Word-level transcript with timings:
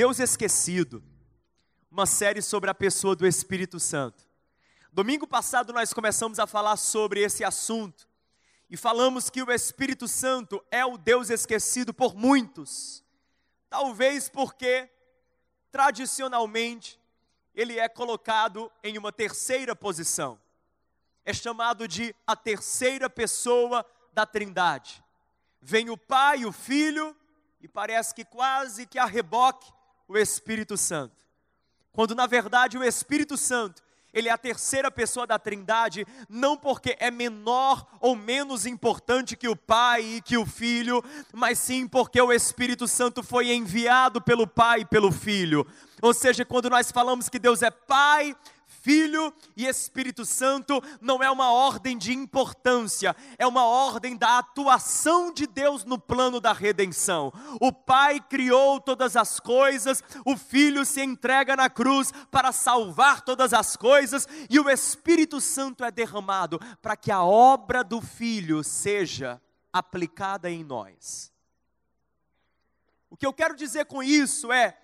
Deus 0.00 0.18
Esquecido, 0.18 1.04
uma 1.90 2.06
série 2.06 2.40
sobre 2.40 2.70
a 2.70 2.74
pessoa 2.74 3.14
do 3.14 3.26
Espírito 3.26 3.78
Santo. 3.78 4.26
Domingo 4.90 5.26
passado 5.26 5.74
nós 5.74 5.92
começamos 5.92 6.38
a 6.38 6.46
falar 6.46 6.78
sobre 6.78 7.20
esse 7.20 7.44
assunto 7.44 8.08
e 8.70 8.78
falamos 8.78 9.28
que 9.28 9.42
o 9.42 9.52
Espírito 9.52 10.08
Santo 10.08 10.64
é 10.70 10.86
o 10.86 10.96
Deus 10.96 11.28
esquecido 11.28 11.92
por 11.92 12.14
muitos, 12.14 13.04
talvez 13.68 14.26
porque 14.26 14.88
tradicionalmente 15.70 16.98
ele 17.54 17.78
é 17.78 17.86
colocado 17.86 18.72
em 18.82 18.96
uma 18.96 19.12
terceira 19.12 19.76
posição. 19.76 20.40
É 21.26 21.34
chamado 21.34 21.86
de 21.86 22.16
a 22.26 22.34
terceira 22.34 23.10
pessoa 23.10 23.84
da 24.14 24.24
Trindade. 24.24 25.04
Vem 25.60 25.90
o 25.90 25.96
Pai, 25.98 26.46
o 26.46 26.52
Filho 26.52 27.14
e 27.60 27.68
parece 27.68 28.14
que 28.14 28.24
quase 28.24 28.86
que 28.86 28.98
a 28.98 29.04
reboque 29.04 29.70
o 30.10 30.18
Espírito 30.18 30.76
Santo. 30.76 31.24
Quando 31.92 32.16
na 32.16 32.26
verdade 32.26 32.76
o 32.76 32.82
Espírito 32.82 33.36
Santo, 33.36 33.80
ele 34.12 34.28
é 34.28 34.32
a 34.32 34.38
terceira 34.38 34.90
pessoa 34.90 35.24
da 35.24 35.38
Trindade, 35.38 36.04
não 36.28 36.56
porque 36.56 36.96
é 36.98 37.12
menor 37.12 37.86
ou 38.00 38.16
menos 38.16 38.66
importante 38.66 39.36
que 39.36 39.48
o 39.48 39.54
Pai 39.54 40.02
e 40.02 40.20
que 40.20 40.36
o 40.36 40.44
Filho, 40.44 41.00
mas 41.32 41.60
sim 41.60 41.86
porque 41.86 42.20
o 42.20 42.32
Espírito 42.32 42.88
Santo 42.88 43.22
foi 43.22 43.52
enviado 43.52 44.20
pelo 44.20 44.48
Pai 44.48 44.80
e 44.80 44.84
pelo 44.84 45.12
Filho. 45.12 45.64
Ou 46.02 46.12
seja, 46.12 46.44
quando 46.44 46.68
nós 46.68 46.90
falamos 46.90 47.28
que 47.28 47.38
Deus 47.38 47.62
é 47.62 47.70
Pai, 47.70 48.34
Filho 48.80 49.32
e 49.54 49.66
Espírito 49.66 50.24
Santo 50.24 50.82
não 51.02 51.22
é 51.22 51.30
uma 51.30 51.52
ordem 51.52 51.98
de 51.98 52.14
importância, 52.14 53.14
é 53.36 53.46
uma 53.46 53.66
ordem 53.66 54.16
da 54.16 54.38
atuação 54.38 55.32
de 55.32 55.46
Deus 55.46 55.84
no 55.84 55.98
plano 55.98 56.40
da 56.40 56.54
redenção. 56.54 57.30
O 57.60 57.70
Pai 57.70 58.20
criou 58.20 58.80
todas 58.80 59.16
as 59.16 59.38
coisas, 59.38 60.02
o 60.24 60.34
Filho 60.34 60.86
se 60.86 61.02
entrega 61.02 61.54
na 61.54 61.68
cruz 61.68 62.10
para 62.30 62.52
salvar 62.52 63.20
todas 63.20 63.52
as 63.52 63.76
coisas 63.76 64.26
e 64.48 64.58
o 64.58 64.70
Espírito 64.70 65.42
Santo 65.42 65.84
é 65.84 65.90
derramado 65.90 66.58
para 66.80 66.96
que 66.96 67.12
a 67.12 67.22
obra 67.22 67.84
do 67.84 68.00
Filho 68.00 68.64
seja 68.64 69.40
aplicada 69.70 70.50
em 70.50 70.64
nós. 70.64 71.30
O 73.10 73.16
que 73.16 73.26
eu 73.26 73.32
quero 73.32 73.54
dizer 73.54 73.84
com 73.84 74.02
isso 74.02 74.50
é, 74.50 74.78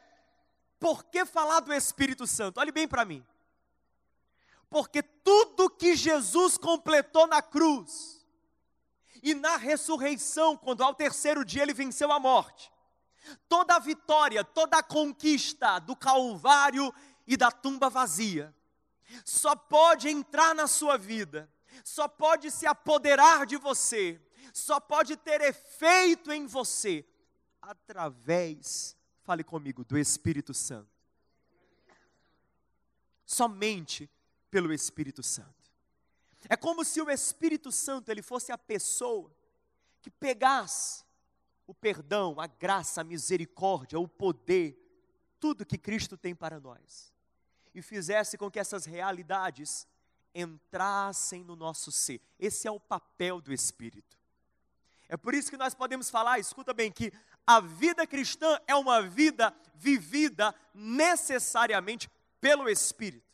por 0.79 1.05
que 1.05 1.25
falar 1.25 1.61
do 1.61 1.73
Espírito 1.73 2.27
Santo? 2.27 2.61
Olhe 2.61 2.71
bem 2.71 2.87
para 2.87 3.03
mim 3.03 3.25
porque 4.69 5.03
tudo 5.03 5.71
que 5.71 5.95
Jesus 5.95 6.59
completou 6.59 7.27
na 7.27 7.41
cruz 7.41 8.27
e 9.23 9.35
na 9.35 9.57
ressurreição, 9.57 10.57
quando 10.57 10.83
ao 10.83 10.95
terceiro 10.95 11.45
dia 11.45 11.63
ele 11.63 11.75
venceu 11.75 12.13
a 12.13 12.21
morte, 12.21 12.71
toda 13.49 13.77
a 13.77 13.79
vitória, 13.79 14.45
toda 14.45 14.79
a 14.79 14.83
conquista 14.83 15.79
do 15.79 15.97
Calvário 15.97 16.93
e 17.27 17.37
da 17.37 17.51
tumba 17.51 17.89
vazia, 17.89 18.55
só 19.25 19.55
pode 19.55 20.09
entrar 20.09 20.55
na 20.55 20.67
sua 20.67 20.97
vida, 20.97 21.51
só 21.85 22.09
pode 22.09 22.51
se 22.51 22.67
apoderar 22.67 23.47
de 23.47 23.57
você, 23.57 24.21
só 24.53 24.81
pode 24.81 25.17
ter 25.17 25.41
efeito 25.41 26.33
em 26.33 26.47
você 26.47 27.05
através, 27.61 28.97
fale 29.23 29.43
comigo, 29.43 29.85
do 29.85 29.99
Espírito 29.99 30.55
Santo. 30.55 30.89
Somente 33.25 34.09
pelo 34.51 34.73
Espírito 34.73 35.23
Santo. 35.23 35.73
É 36.49 36.57
como 36.57 36.85
se 36.85 37.01
o 37.01 37.11
Espírito 37.11 37.73
Santo 37.73 38.11
ele 38.11 38.23
fosse 38.23 38.53
a 38.53 38.59
pessoa 38.59 39.31
que 40.01 40.11
pegasse 40.11 41.05
o 41.67 41.75
perdão, 41.75 42.41
a 42.41 42.47
graça, 42.47 43.01
a 43.01 43.05
misericórdia, 43.05 43.99
o 43.99 44.07
poder, 44.07 44.77
tudo 45.41 45.67
que 45.67 45.77
Cristo 45.77 46.17
tem 46.17 46.35
para 46.35 46.61
nós 46.61 47.13
e 47.75 47.83
fizesse 47.83 48.39
com 48.39 48.51
que 48.51 48.59
essas 48.59 48.87
realidades 48.87 49.87
entrassem 50.35 51.45
no 51.45 51.55
nosso 51.55 51.93
ser. 51.93 52.21
Esse 52.39 52.67
é 52.67 52.71
o 52.71 52.81
papel 52.81 53.41
do 53.41 53.53
Espírito. 53.53 54.17
É 55.09 55.17
por 55.17 55.35
isso 55.35 55.51
que 55.51 55.57
nós 55.57 55.75
podemos 55.75 56.09
falar, 56.09 56.39
escuta 56.39 56.73
bem, 56.73 56.91
que 56.91 57.13
a 57.47 57.61
vida 57.61 58.07
cristã 58.07 58.59
é 58.67 58.75
uma 58.75 59.03
vida 59.03 59.55
vivida 59.75 60.55
necessariamente 60.75 62.11
pelo 62.41 62.69
Espírito. 62.69 63.26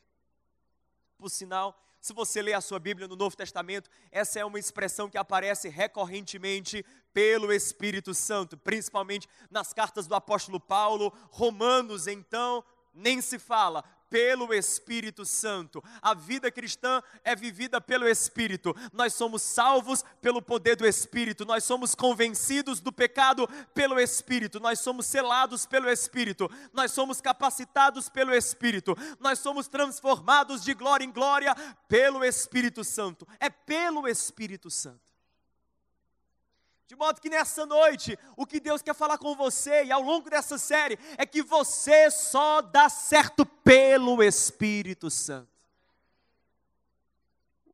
Por 1.22 1.30
sinal, 1.30 1.80
se 2.00 2.12
você 2.12 2.42
ler 2.42 2.54
a 2.54 2.60
sua 2.60 2.80
Bíblia 2.80 3.06
no 3.06 3.14
Novo 3.14 3.36
Testamento, 3.36 3.88
essa 4.10 4.40
é 4.40 4.44
uma 4.44 4.58
expressão 4.58 5.08
que 5.08 5.16
aparece 5.16 5.68
recorrentemente 5.68 6.84
pelo 7.14 7.52
Espírito 7.52 8.12
Santo, 8.12 8.56
principalmente 8.56 9.28
nas 9.48 9.72
cartas 9.72 10.08
do 10.08 10.16
apóstolo 10.16 10.58
Paulo, 10.58 11.12
Romanos, 11.30 12.08
então, 12.08 12.64
nem 12.92 13.20
se 13.20 13.38
fala, 13.38 13.84
pelo 14.12 14.52
Espírito 14.52 15.24
Santo. 15.24 15.82
A 16.02 16.12
vida 16.12 16.50
cristã 16.50 17.02
é 17.24 17.34
vivida 17.34 17.80
pelo 17.80 18.06
Espírito. 18.06 18.76
Nós 18.92 19.14
somos 19.14 19.40
salvos 19.40 20.04
pelo 20.20 20.42
poder 20.42 20.76
do 20.76 20.86
Espírito. 20.86 21.46
Nós 21.46 21.64
somos 21.64 21.94
convencidos 21.94 22.78
do 22.78 22.92
pecado 22.92 23.48
pelo 23.72 23.98
Espírito. 23.98 24.60
Nós 24.60 24.80
somos 24.80 25.06
selados 25.06 25.64
pelo 25.64 25.88
Espírito. 25.88 26.50
Nós 26.74 26.92
somos 26.92 27.22
capacitados 27.22 28.10
pelo 28.10 28.34
Espírito. 28.34 28.94
Nós 29.18 29.38
somos 29.38 29.66
transformados 29.66 30.62
de 30.62 30.74
glória 30.74 31.06
em 31.06 31.10
glória 31.10 31.54
pelo 31.88 32.22
Espírito 32.22 32.84
Santo. 32.84 33.26
É 33.40 33.48
pelo 33.48 34.06
Espírito 34.06 34.70
Santo. 34.70 35.11
De 36.92 36.96
modo 36.96 37.22
que 37.22 37.30
nessa 37.30 37.64
noite, 37.64 38.18
o 38.36 38.44
que 38.44 38.60
Deus 38.60 38.82
quer 38.82 38.94
falar 38.94 39.16
com 39.16 39.34
você 39.34 39.84
e 39.84 39.90
ao 39.90 40.02
longo 40.02 40.28
dessa 40.28 40.58
série 40.58 40.98
é 41.16 41.24
que 41.24 41.42
você 41.42 42.10
só 42.10 42.60
dá 42.60 42.90
certo 42.90 43.46
pelo 43.46 44.22
Espírito 44.22 45.08
Santo. 45.08 45.48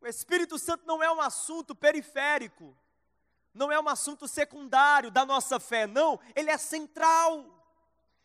O 0.01 0.07
Espírito 0.07 0.57
Santo 0.57 0.87
não 0.87 1.03
é 1.03 1.11
um 1.11 1.21
assunto 1.21 1.75
periférico, 1.75 2.79
não 3.53 3.73
é 3.73 3.81
um 3.81 3.89
assunto 3.89 4.29
secundário 4.29 5.11
da 5.11 5.27
nossa 5.27 5.59
fé, 5.59 5.85
não, 5.85 6.21
ele 6.37 6.51
é 6.51 6.57
central. 6.57 7.45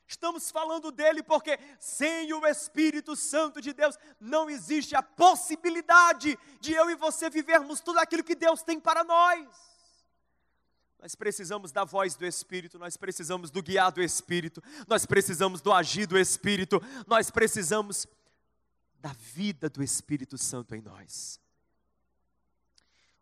Estamos 0.07 0.51
falando 0.51 0.91
dele 0.91 1.23
porque 1.23 1.57
sem 1.79 2.31
o 2.33 2.45
Espírito 2.45 3.15
Santo 3.15 3.59
de 3.59 3.73
Deus 3.73 3.97
não 4.19 4.47
existe 4.47 4.95
a 4.95 5.01
possibilidade 5.01 6.37
de 6.59 6.71
eu 6.71 6.87
e 6.91 6.95
você 6.95 7.31
vivermos 7.31 7.81
tudo 7.81 7.97
aquilo 7.97 8.23
que 8.23 8.35
Deus 8.35 8.61
tem 8.61 8.79
para 8.79 9.03
nós. 9.03 9.72
Nós 11.03 11.15
precisamos 11.15 11.73
da 11.73 11.83
voz 11.83 12.15
do 12.15 12.25
Espírito, 12.25 12.79
nós 12.79 12.95
precisamos 12.95 13.51
do 13.51 13.61
guiar 13.61 13.91
do 13.91 14.01
Espírito, 14.01 14.63
nós 14.87 15.05
precisamos 15.05 15.59
do 15.59 15.73
agir 15.73 16.07
do 16.07 16.17
Espírito, 16.17 16.81
nós 17.05 17.29
precisamos 17.29 18.07
da 19.01 19.11
vida 19.11 19.69
do 19.69 19.83
Espírito 19.83 20.37
Santo 20.37 20.73
em 20.73 20.81
nós. 20.81 21.41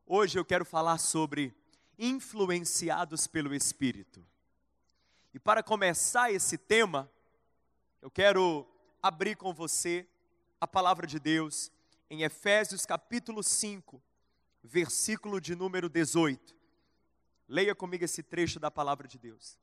Hoje 0.06 0.38
eu 0.38 0.46
quero 0.46 0.64
falar 0.64 1.00
sobre 1.00 1.56
influenciados 1.98 3.26
pelo 3.26 3.52
Espírito. 3.52 4.24
E 5.34 5.40
para 5.40 5.64
começar 5.64 6.32
esse 6.32 6.60
tema, 6.60 7.12
eu 8.00 8.12
quero 8.12 8.64
abrir 9.02 9.36
com 9.36 9.52
você 9.52 10.08
a 10.60 10.68
palavra 10.68 11.08
de 11.08 11.20
Deus 11.20 11.72
em 12.12 12.22
Efésios 12.22 12.86
capítulo 12.86 13.42
5, 13.42 14.00
versículo 14.64 15.42
de 15.42 15.56
número 15.56 15.90
18. 15.90 16.61
Leia 17.52 17.76
comigo 17.76 18.06
esse 18.06 18.24
trecho 18.24 18.62
da 18.62 18.72
palavra 18.72 19.06
de 19.10 19.20
Deus. 19.20 19.60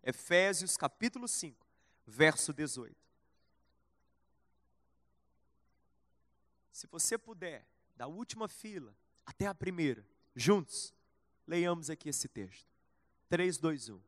Efésios 0.00 0.76
capítulo 0.76 1.26
5, 1.26 1.66
verso 2.06 2.52
18. 2.52 2.94
Se 6.70 6.86
você 6.86 7.18
puder, 7.18 7.66
da 7.96 8.06
última 8.06 8.46
fila 8.46 8.94
até 9.26 9.48
a 9.48 9.54
primeira, 9.54 10.06
juntos, 10.36 10.94
leiamos 11.44 11.90
aqui 11.90 12.10
esse 12.10 12.28
texto. 12.28 12.70
3, 13.28 13.58
2, 13.58 13.88
1. 13.88 14.00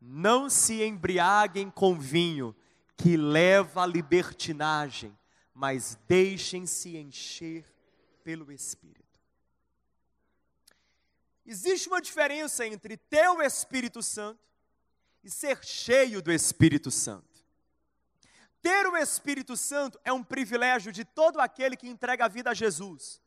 Não 0.00 0.48
se 0.48 0.82
embriaguem 0.82 1.70
com 1.70 2.00
vinho, 2.00 2.56
que 2.96 3.18
leva 3.18 3.82
à 3.82 3.86
libertinagem, 3.86 5.14
mas 5.52 5.98
deixem-se 6.08 6.96
encher 6.96 7.66
pelo 8.24 8.50
Espírito. 8.50 9.01
Existe 11.44 11.88
uma 11.88 12.00
diferença 12.00 12.66
entre 12.66 12.96
ter 12.96 13.28
o 13.28 13.42
Espírito 13.42 14.02
Santo 14.02 14.40
e 15.22 15.30
ser 15.30 15.64
cheio 15.64 16.22
do 16.22 16.32
Espírito 16.32 16.90
Santo. 16.90 17.32
Ter 18.60 18.86
o 18.86 18.96
Espírito 18.96 19.56
Santo 19.56 20.00
é 20.04 20.12
um 20.12 20.22
privilégio 20.22 20.92
de 20.92 21.04
todo 21.04 21.40
aquele 21.40 21.76
que 21.76 21.88
entrega 21.88 22.26
a 22.26 22.28
vida 22.28 22.50
a 22.50 22.54
Jesus. 22.54 23.20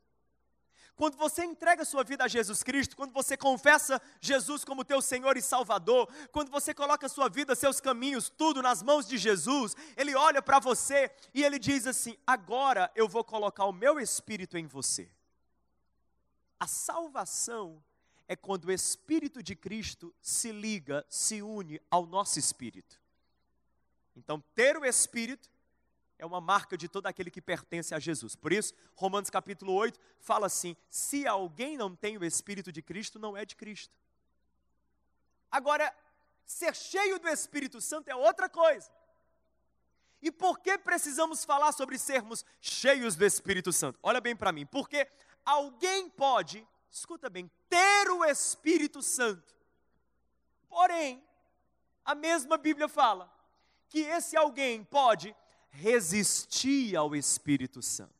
Quando 0.95 1.17
você 1.17 1.43
entrega 1.43 1.81
a 1.81 1.85
sua 1.85 2.05
vida 2.05 2.23
a 2.23 2.27
Jesus 2.27 2.63
Cristo, 2.63 2.95
quando 2.95 3.11
você 3.11 3.35
confessa 3.35 4.01
Jesus 4.21 4.63
como 4.63 4.85
teu 4.85 5.01
Senhor 5.01 5.35
e 5.35 5.41
Salvador, 5.41 6.09
quando 6.31 6.49
você 6.49 6.73
coloca 6.73 7.05
a 7.05 7.09
sua 7.09 7.27
vida, 7.27 7.53
seus 7.53 7.81
caminhos, 7.81 8.29
tudo 8.29 8.61
nas 8.61 8.81
mãos 8.81 9.05
de 9.05 9.17
Jesus, 9.17 9.75
Ele 9.97 10.15
olha 10.15 10.41
para 10.41 10.57
você 10.57 11.11
e 11.33 11.43
Ele 11.43 11.59
diz 11.59 11.85
assim: 11.85 12.17
agora 12.25 12.89
eu 12.95 13.09
vou 13.09 13.25
colocar 13.25 13.65
o 13.65 13.73
meu 13.73 13.99
Espírito 13.99 14.57
em 14.57 14.67
você. 14.67 15.11
A 16.57 16.65
salvação 16.65 17.83
é 18.27 18.35
quando 18.35 18.65
o 18.65 18.71
Espírito 18.71 19.41
de 19.41 19.55
Cristo 19.55 20.13
se 20.21 20.51
liga, 20.51 21.05
se 21.09 21.41
une 21.41 21.81
ao 21.89 22.05
nosso 22.05 22.39
espírito. 22.39 22.99
Então, 24.15 24.43
ter 24.55 24.77
o 24.77 24.85
Espírito 24.85 25.49
é 26.17 26.25
uma 26.25 26.39
marca 26.39 26.77
de 26.77 26.87
todo 26.87 27.07
aquele 27.07 27.29
que 27.29 27.41
pertence 27.41 27.93
a 27.93 27.99
Jesus. 27.99 28.35
Por 28.35 28.53
isso, 28.53 28.73
Romanos 28.95 29.29
capítulo 29.29 29.73
8 29.73 29.99
fala 30.19 30.47
assim: 30.47 30.75
se 30.89 31.27
alguém 31.27 31.77
não 31.77 31.95
tem 31.95 32.17
o 32.17 32.23
Espírito 32.23 32.71
de 32.71 32.81
Cristo, 32.81 33.19
não 33.19 33.35
é 33.35 33.45
de 33.45 33.55
Cristo. 33.55 33.93
Agora, 35.51 35.93
ser 36.45 36.75
cheio 36.75 37.19
do 37.19 37.27
Espírito 37.27 37.81
Santo 37.81 38.09
é 38.09 38.15
outra 38.15 38.47
coisa. 38.49 38.89
E 40.21 40.31
por 40.31 40.59
que 40.59 40.77
precisamos 40.77 41.43
falar 41.43 41.71
sobre 41.71 41.99
sermos 41.99 42.43
cheios 42.59 43.15
do 43.15 43.25
Espírito 43.25 43.71
Santo? 43.71 43.99
Olha 44.01 44.21
bem 44.21 44.35
para 44.35 44.51
mim, 44.51 44.65
porque 44.65 45.07
alguém 45.45 46.09
pode, 46.09 46.65
escuta 46.97 47.29
bem, 47.29 47.51
ter 47.69 48.09
o 48.09 48.23
Espírito 48.23 49.01
Santo, 49.01 49.53
porém, 50.69 51.21
a 52.05 52.15
mesma 52.15 52.57
Bíblia 52.57 52.87
fala 52.87 53.29
que 53.89 53.99
esse 53.99 54.37
alguém 54.37 54.83
pode 54.83 55.35
resistir 55.69 56.95
ao 56.95 57.13
Espírito 57.13 57.81
Santo. 57.81 58.15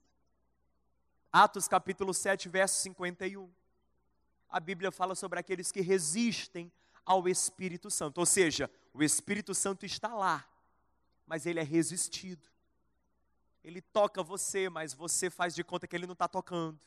Atos 1.32 1.68
capítulo 1.68 2.14
7, 2.14 2.50
verso 2.50 2.82
51. 2.82 3.50
A 4.50 4.60
Bíblia 4.60 4.92
fala 4.92 5.16
sobre 5.16 5.40
aqueles 5.40 5.72
que 5.72 5.82
resistem 5.82 6.72
ao 7.06 7.30
Espírito 7.30 7.90
Santo, 7.90 8.18
ou 8.18 8.26
seja, 8.26 8.70
o 8.94 9.02
Espírito 9.02 9.54
Santo 9.54 9.86
está 9.86 10.14
lá, 10.14 10.46
mas 11.26 11.46
ele 11.46 11.60
é 11.60 11.64
resistido. 11.64 12.48
Ele 13.64 13.82
toca 13.82 14.22
você, 14.22 14.70
mas 14.70 14.94
você 14.94 15.30
faz 15.30 15.56
de 15.56 15.64
conta 15.64 15.88
que 15.88 15.96
ele 15.96 16.06
não 16.06 16.14
está 16.14 16.28
tocando. 16.28 16.80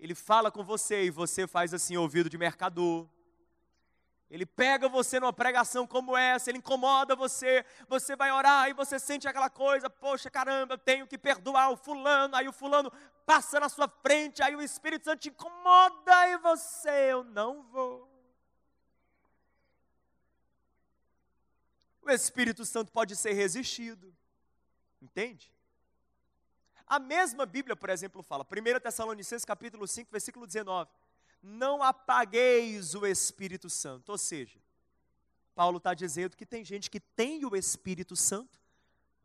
Ele 0.00 0.14
fala 0.14 0.50
com 0.50 0.64
você 0.64 1.04
e 1.04 1.10
você 1.10 1.46
faz 1.46 1.74
assim, 1.74 1.94
ouvido 1.94 2.30
de 2.30 2.38
mercador. 2.38 3.06
Ele 4.30 4.46
pega 4.46 4.88
você 4.88 5.20
numa 5.20 5.32
pregação 5.32 5.86
como 5.86 6.16
essa, 6.16 6.50
ele 6.50 6.58
incomoda 6.58 7.14
você, 7.14 7.66
você 7.86 8.16
vai 8.16 8.30
orar 8.30 8.70
e 8.70 8.72
você 8.72 8.98
sente 8.98 9.28
aquela 9.28 9.50
coisa, 9.50 9.90
poxa 9.90 10.30
caramba, 10.30 10.74
eu 10.74 10.78
tenho 10.78 11.06
que 11.06 11.18
perdoar 11.18 11.70
o 11.70 11.76
fulano, 11.76 12.34
aí 12.34 12.48
o 12.48 12.52
fulano 12.52 12.90
passa 13.26 13.60
na 13.60 13.68
sua 13.68 13.88
frente, 13.88 14.40
aí 14.40 14.56
o 14.56 14.62
Espírito 14.62 15.04
Santo 15.04 15.20
te 15.20 15.28
incomoda 15.28 16.28
e 16.28 16.38
você, 16.38 17.12
eu 17.12 17.24
não 17.24 17.62
vou. 17.64 18.08
O 22.00 22.10
Espírito 22.10 22.64
Santo 22.64 22.90
pode 22.90 23.16
ser 23.16 23.32
resistido, 23.32 24.14
entende? 25.02 25.52
A 26.90 26.98
mesma 26.98 27.46
Bíblia, 27.46 27.74
por 27.74 27.88
exemplo, 27.88 28.22
fala, 28.22 28.44
1 28.44 28.80
Tessalonicenses 28.80 29.46
capítulo 29.46 29.88
5, 29.88 30.10
versículo 30.10 30.46
19 30.46 30.90
não 31.42 31.82
apagueis 31.82 32.94
o 32.94 33.06
Espírito 33.06 33.70
Santo. 33.70 34.10
Ou 34.10 34.18
seja, 34.18 34.58
Paulo 35.54 35.78
está 35.78 35.94
dizendo 35.94 36.36
que 36.36 36.46
tem 36.46 36.64
gente 36.64 36.90
que 36.90 37.00
tem 37.00 37.44
o 37.44 37.56
Espírito 37.56 38.14
Santo, 38.14 38.58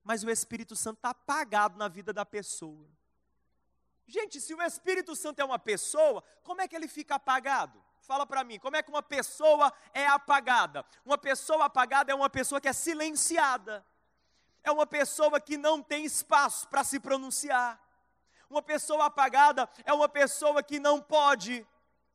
mas 0.04 0.24
o 0.24 0.30
Espírito 0.30 0.76
Santo 0.76 0.98
está 0.98 1.10
apagado 1.10 1.78
na 1.78 1.88
vida 1.88 2.14
da 2.14 2.26
pessoa. 2.26 2.88
Gente, 4.08 4.40
se 4.40 4.54
o 4.54 4.62
Espírito 4.62 5.16
Santo 5.16 5.40
é 5.40 5.46
uma 5.46 5.58
pessoa, 5.58 6.24
como 6.44 6.62
é 6.62 6.68
que 6.68 6.76
ele 6.76 6.88
fica 6.88 7.16
apagado? 7.16 7.84
Fala 8.02 8.26
para 8.26 8.44
mim, 8.44 8.60
como 8.60 8.76
é 8.76 8.84
que 8.84 8.90
uma 8.90 9.02
pessoa 9.02 9.74
é 9.92 10.06
apagada? 10.06 10.86
Uma 11.04 11.18
pessoa 11.18 11.66
apagada 11.66 12.12
é 12.12 12.16
uma 12.16 12.30
pessoa 12.30 12.62
que 12.62 12.68
é 12.68 12.74
silenciada. 12.74 13.84
É 14.66 14.72
uma 14.72 14.88
pessoa 14.88 15.40
que 15.40 15.58
não 15.58 15.80
tem 15.80 16.06
espaço 16.06 16.68
para 16.68 16.84
se 16.84 17.00
pronunciar. 17.00 17.80
Uma 18.50 18.64
pessoa 18.64 19.06
apagada 19.06 19.70
é 19.84 19.94
uma 19.94 20.10
pessoa 20.10 20.64
que 20.64 20.80
não 20.80 21.00
pode 21.00 21.64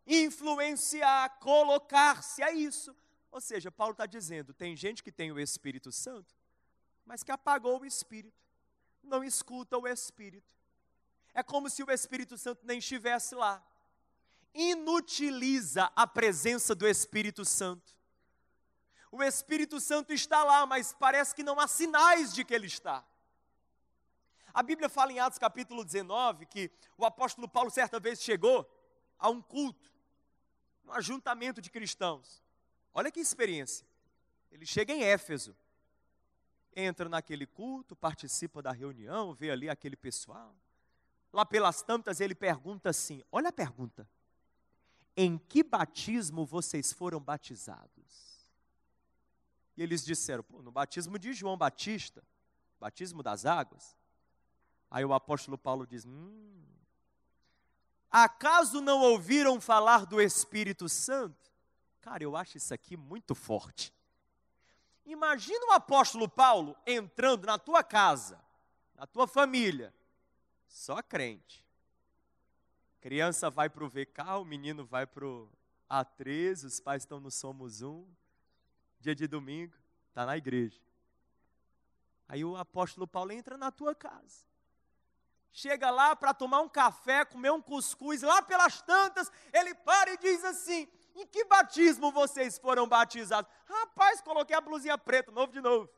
influenciar, 0.04 1.38
colocar-se 1.38 2.42
a 2.42 2.50
isso. 2.50 2.94
Ou 3.30 3.40
seja, 3.40 3.70
Paulo 3.70 3.92
está 3.92 4.04
dizendo: 4.04 4.52
tem 4.52 4.74
gente 4.74 5.00
que 5.00 5.12
tem 5.12 5.30
o 5.30 5.38
Espírito 5.38 5.92
Santo, 5.92 6.34
mas 7.06 7.22
que 7.22 7.30
apagou 7.30 7.80
o 7.80 7.86
Espírito, 7.86 8.42
não 9.00 9.22
escuta 9.22 9.78
o 9.78 9.86
Espírito. 9.86 10.52
É 11.32 11.44
como 11.44 11.70
se 11.70 11.84
o 11.84 11.90
Espírito 11.90 12.36
Santo 12.36 12.66
nem 12.66 12.78
estivesse 12.78 13.36
lá. 13.36 13.64
Inutiliza 14.52 15.88
a 15.94 16.04
presença 16.04 16.74
do 16.74 16.88
Espírito 16.88 17.44
Santo. 17.44 17.99
O 19.10 19.22
Espírito 19.22 19.80
Santo 19.80 20.12
está 20.12 20.44
lá, 20.44 20.66
mas 20.66 20.92
parece 20.92 21.34
que 21.34 21.42
não 21.42 21.58
há 21.58 21.66
sinais 21.66 22.32
de 22.32 22.44
que 22.44 22.54
ele 22.54 22.66
está. 22.66 23.04
A 24.52 24.62
Bíblia 24.62 24.88
fala 24.88 25.12
em 25.12 25.18
Atos 25.18 25.38
capítulo 25.38 25.84
19 25.84 26.46
que 26.46 26.70
o 26.96 27.04
apóstolo 27.04 27.48
Paulo 27.48 27.70
certa 27.70 28.00
vez 28.00 28.20
chegou 28.20 28.68
a 29.18 29.28
um 29.28 29.40
culto 29.40 29.90
um 30.90 30.92
ajuntamento 30.92 31.60
de 31.60 31.70
cristãos. 31.70 32.42
Olha 32.92 33.10
que 33.10 33.20
experiência. 33.20 33.86
Ele 34.50 34.66
chega 34.66 34.92
em 34.92 35.04
Éfeso, 35.04 35.56
entra 36.74 37.08
naquele 37.08 37.46
culto, 37.46 37.94
participa 37.94 38.60
da 38.60 38.72
reunião, 38.72 39.32
vê 39.32 39.50
ali 39.50 39.70
aquele 39.70 39.96
pessoal. 39.96 40.54
Lá 41.32 41.46
pelas 41.46 41.82
tantas 41.82 42.20
ele 42.20 42.34
pergunta 42.34 42.90
assim: 42.90 43.22
olha 43.30 43.50
a 43.50 43.52
pergunta. 43.52 44.08
Em 45.16 45.38
que 45.38 45.62
batismo 45.62 46.44
vocês 46.44 46.92
foram 46.92 47.20
batizados? 47.20 48.29
E 49.76 49.82
eles 49.82 50.04
disseram: 50.04 50.44
no 50.62 50.70
batismo 50.70 51.18
de 51.18 51.32
João 51.32 51.56
Batista, 51.56 52.22
batismo 52.78 53.22
das 53.22 53.46
águas. 53.46 53.96
Aí 54.90 55.04
o 55.04 55.12
apóstolo 55.12 55.56
Paulo 55.56 55.86
diz: 55.86 56.04
hum, 56.04 56.50
Acaso 58.10 58.80
não 58.80 59.00
ouviram 59.02 59.60
falar 59.60 60.04
do 60.04 60.20
Espírito 60.20 60.88
Santo? 60.88 61.50
Cara, 62.00 62.24
eu 62.24 62.36
acho 62.36 62.56
isso 62.56 62.74
aqui 62.74 62.96
muito 62.96 63.36
forte. 63.36 63.94
Imagina 65.06 65.66
o 65.66 65.72
apóstolo 65.72 66.28
Paulo 66.28 66.76
entrando 66.84 67.46
na 67.46 67.58
tua 67.58 67.84
casa, 67.84 68.40
na 68.96 69.06
tua 69.06 69.28
família, 69.28 69.94
só 70.66 71.00
crente. 71.02 71.64
Criança 73.00 73.48
vai 73.48 73.70
para 73.70 73.84
o 73.84 73.88
VK, 73.88 74.40
o 74.40 74.44
menino 74.44 74.84
vai 74.84 75.06
para 75.06 75.24
o 75.24 75.48
A13, 75.88 76.64
os 76.64 76.80
pais 76.80 77.02
estão 77.02 77.20
no 77.20 77.30
Somos 77.30 77.80
Um. 77.80 78.06
Dia 79.00 79.14
de 79.14 79.26
domingo, 79.26 79.74
está 80.08 80.24
na 80.24 80.36
igreja. 80.36 80.80
Aí 82.28 82.44
o 82.44 82.56
apóstolo 82.56 83.08
Paulo 83.08 83.32
entra 83.32 83.56
na 83.56 83.70
tua 83.70 83.94
casa 83.94 84.50
chega 85.52 85.90
lá 85.90 86.14
para 86.14 86.32
tomar 86.32 86.60
um 86.60 86.68
café, 86.68 87.24
comer 87.24 87.50
um 87.50 87.60
cuscuz, 87.60 88.22
lá 88.22 88.42
pelas 88.42 88.80
tantas, 88.82 89.30
ele 89.52 89.74
para 89.74 90.12
e 90.12 90.18
diz 90.18 90.44
assim: 90.44 90.88
Em 91.14 91.26
que 91.26 91.44
batismo 91.44 92.10
vocês 92.12 92.58
foram 92.58 92.88
batizados? 92.88 93.50
Rapaz, 93.66 94.20
coloquei 94.20 94.56
a 94.56 94.60
blusinha 94.60 94.96
preta, 94.96 95.30
novo 95.30 95.52
de 95.52 95.60
novo. 95.60 95.88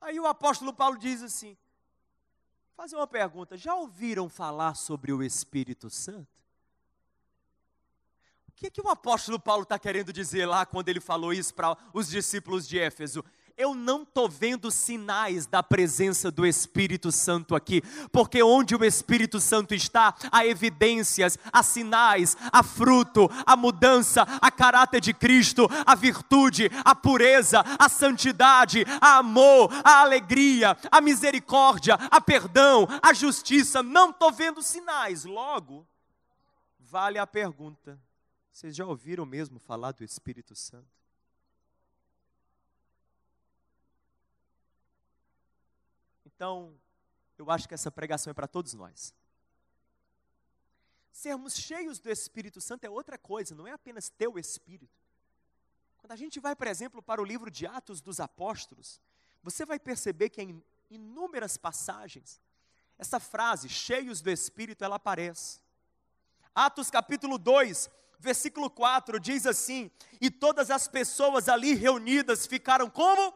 Aí 0.00 0.20
o 0.20 0.26
apóstolo 0.26 0.72
Paulo 0.72 0.98
diz 0.98 1.22
assim: 1.22 1.56
Fazer 2.74 2.96
uma 2.96 3.06
pergunta, 3.06 3.56
já 3.56 3.74
ouviram 3.74 4.28
falar 4.28 4.74
sobre 4.74 5.12
o 5.12 5.22
Espírito 5.22 5.88
Santo? 5.88 6.43
Que, 8.56 8.70
que 8.70 8.80
o 8.80 8.88
apóstolo 8.88 9.38
Paulo 9.38 9.64
está 9.64 9.78
querendo 9.78 10.12
dizer 10.12 10.46
lá 10.46 10.64
quando 10.64 10.88
ele 10.88 11.00
falou 11.00 11.32
isso 11.32 11.52
para 11.52 11.76
os 11.92 12.08
discípulos 12.08 12.66
de 12.66 12.78
Éfeso? 12.78 13.24
eu 13.56 13.74
não 13.74 14.02
estou 14.02 14.28
vendo 14.28 14.70
sinais 14.70 15.46
da 15.46 15.62
presença 15.62 16.30
do 16.30 16.44
Espírito 16.44 17.12
Santo 17.12 17.54
aqui, 17.54 17.82
porque 18.10 18.42
onde 18.42 18.74
o 18.74 18.84
Espírito 18.84 19.40
Santo 19.40 19.74
está, 19.74 20.14
há 20.30 20.44
evidências, 20.44 21.38
há 21.52 21.62
sinais, 21.62 22.36
há 22.52 22.62
fruto, 22.62 23.30
há 23.46 23.56
mudança, 23.56 24.22
há 24.40 24.50
caráter 24.50 25.00
de 25.00 25.14
Cristo, 25.14 25.68
a 25.86 25.94
virtude, 25.94 26.70
a 26.84 26.94
pureza, 26.94 27.62
a 27.78 27.88
santidade, 27.88 28.84
a 29.00 29.18
amor, 29.18 29.70
a 29.84 30.00
alegria, 30.00 30.76
a 30.90 31.00
misericórdia, 31.00 31.94
a 31.94 32.20
perdão, 32.20 32.88
a 33.00 33.12
justiça. 33.12 33.82
Não 33.82 34.10
estou 34.10 34.32
vendo 34.32 34.62
sinais. 34.62 35.24
Logo, 35.24 35.86
vale 36.80 37.18
a 37.18 37.26
pergunta: 37.26 37.98
vocês 38.54 38.76
já 38.76 38.86
ouviram 38.86 39.26
mesmo 39.26 39.58
falar 39.58 39.90
do 39.90 40.04
Espírito 40.04 40.54
Santo? 40.54 40.86
Então, 46.24 46.72
eu 47.36 47.50
acho 47.50 47.66
que 47.66 47.74
essa 47.74 47.90
pregação 47.90 48.30
é 48.30 48.34
para 48.34 48.46
todos 48.46 48.72
nós. 48.72 49.12
Sermos 51.10 51.56
cheios 51.56 51.98
do 51.98 52.08
Espírito 52.08 52.60
Santo 52.60 52.84
é 52.84 52.90
outra 52.90 53.18
coisa, 53.18 53.56
não 53.56 53.66
é 53.66 53.72
apenas 53.72 54.08
ter 54.08 54.28
o 54.28 54.38
Espírito. 54.38 55.02
Quando 55.98 56.12
a 56.12 56.16
gente 56.16 56.38
vai, 56.38 56.54
por 56.54 56.68
exemplo, 56.68 57.02
para 57.02 57.20
o 57.20 57.24
livro 57.24 57.50
de 57.50 57.66
Atos 57.66 58.00
dos 58.00 58.20
Apóstolos, 58.20 59.00
você 59.42 59.66
vai 59.66 59.80
perceber 59.80 60.30
que 60.30 60.40
em 60.40 60.62
inúmeras 60.88 61.56
passagens, 61.56 62.40
essa 62.96 63.18
frase, 63.18 63.68
cheios 63.68 64.20
do 64.20 64.30
Espírito, 64.30 64.84
ela 64.84 64.94
aparece. 64.94 65.60
Atos 66.54 66.88
capítulo 66.88 67.36
2, 67.36 67.90
versículo 68.24 68.68
4, 68.68 69.20
diz 69.20 69.46
assim: 69.46 69.90
E 70.20 70.30
todas 70.30 70.70
as 70.70 70.88
pessoas 70.88 71.48
ali 71.48 71.74
reunidas 71.74 72.46
ficaram 72.46 72.90
como? 72.90 73.32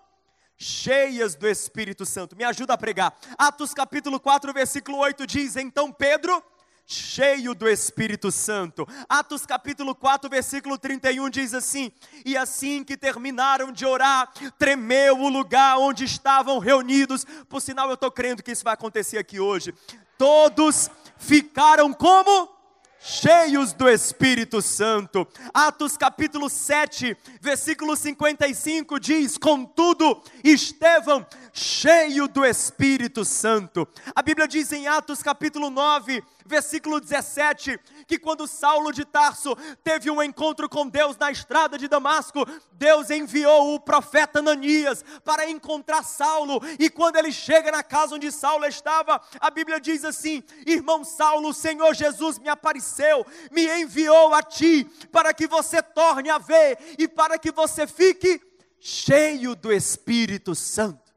cheias 0.59 1.37
do 1.37 1.49
Espírito 1.49 2.05
Santo. 2.05 2.37
Me 2.37 2.43
ajuda 2.43 2.75
a 2.75 2.79
pregar. 2.79 3.17
Atos 3.39 3.73
capítulo 3.73 4.19
4, 4.19 4.53
versículo 4.53 4.99
8 4.99 5.27
diz: 5.27 5.55
Então 5.57 5.93
Pedro, 5.93 6.43
cheio 6.85 7.55
do 7.55 7.69
Espírito 7.69 8.33
Santo. 8.33 8.87
Atos 9.09 9.47
capítulo 9.47 9.95
4, 9.95 10.29
versículo 10.29 10.77
31 10.77 11.31
diz 11.31 11.55
assim: 11.55 11.93
E 12.25 12.37
assim 12.37 12.83
que 12.83 12.97
terminaram 12.97 13.71
de 13.71 13.87
orar, 13.87 14.33
tremeu 14.59 15.21
o 15.21 15.29
lugar 15.29 15.79
onde 15.79 16.05
estavam 16.05 16.59
reunidos. 16.59 17.25
Por 17.49 17.63
sinal, 17.63 17.89
eu 17.89 17.95
estou 17.95 18.11
crendo 18.11 18.43
que 18.43 18.51
isso 18.51 18.65
vai 18.65 18.75
acontecer 18.75 19.19
aqui 19.19 19.39
hoje. 19.39 19.73
Todos 20.17 20.91
ficaram 21.17 21.93
como? 21.93 22.58
Cheios 23.01 23.73
do 23.73 23.89
Espírito 23.89 24.61
Santo. 24.61 25.27
Atos 25.53 25.97
capítulo 25.97 26.49
7, 26.49 27.17
versículo 27.41 27.97
55 27.97 28.99
diz: 28.99 29.39
Contudo, 29.39 30.23
Estevão, 30.43 31.27
cheio 31.53 32.29
do 32.29 32.45
Espírito 32.45 33.25
Santo. 33.25 33.87
A 34.15 34.23
Bíblia 34.23 34.49
diz 34.49 34.73
em 34.73 34.87
Atos 34.87 35.23
capítulo 35.23 35.71
9, 35.71 36.23
versículo 36.47 37.01
17, 37.01 37.79
que 38.09 38.19
quando 38.19 38.47
Saulo 38.47 38.91
de 38.91 39.05
Tarso 39.05 39.55
teve 39.85 40.11
um 40.11 40.23
encontro 40.23 40.67
com 40.67 40.89
Deus 40.89 41.17
na 41.19 41.31
estrada 41.31 41.77
de 41.77 41.87
Damasco, 41.87 42.45
Deus 42.73 43.11
enviou 43.11 43.75
o 43.75 43.81
profeta 43.81 44.39
Ananias 44.39 45.05
para 45.23 45.49
encontrar 45.49 46.03
Saulo, 46.03 46.61
e 46.79 46.89
quando 46.89 47.17
ele 47.17 47.31
chega 47.31 47.71
na 47.71 47.83
casa 47.83 48.15
onde 48.15 48.33
Saulo 48.33 48.65
estava, 48.65 49.21
a 49.39 49.51
Bíblia 49.51 49.79
diz 49.79 50.05
assim: 50.05 50.43
Irmão 50.67 51.05
Saulo, 51.05 51.51
o 51.51 51.55
Senhor 51.55 51.95
Jesus 51.95 52.39
me 52.39 52.49
apareceu, 52.49 53.27
me 53.53 53.67
enviou 53.83 54.33
a 54.33 54.43
ti, 54.43 54.85
para 55.13 55.35
que 55.35 55.47
você 55.47 55.83
torne 55.83 56.31
a 56.31 56.39
ver 56.39 56.79
e 56.99 57.07
para 57.07 57.39
que 57.39 57.53
você 57.53 57.87
fique 57.87 58.41
cheio 58.81 59.55
do 59.55 59.71
Espírito 59.71 60.55
Santo. 60.55 61.08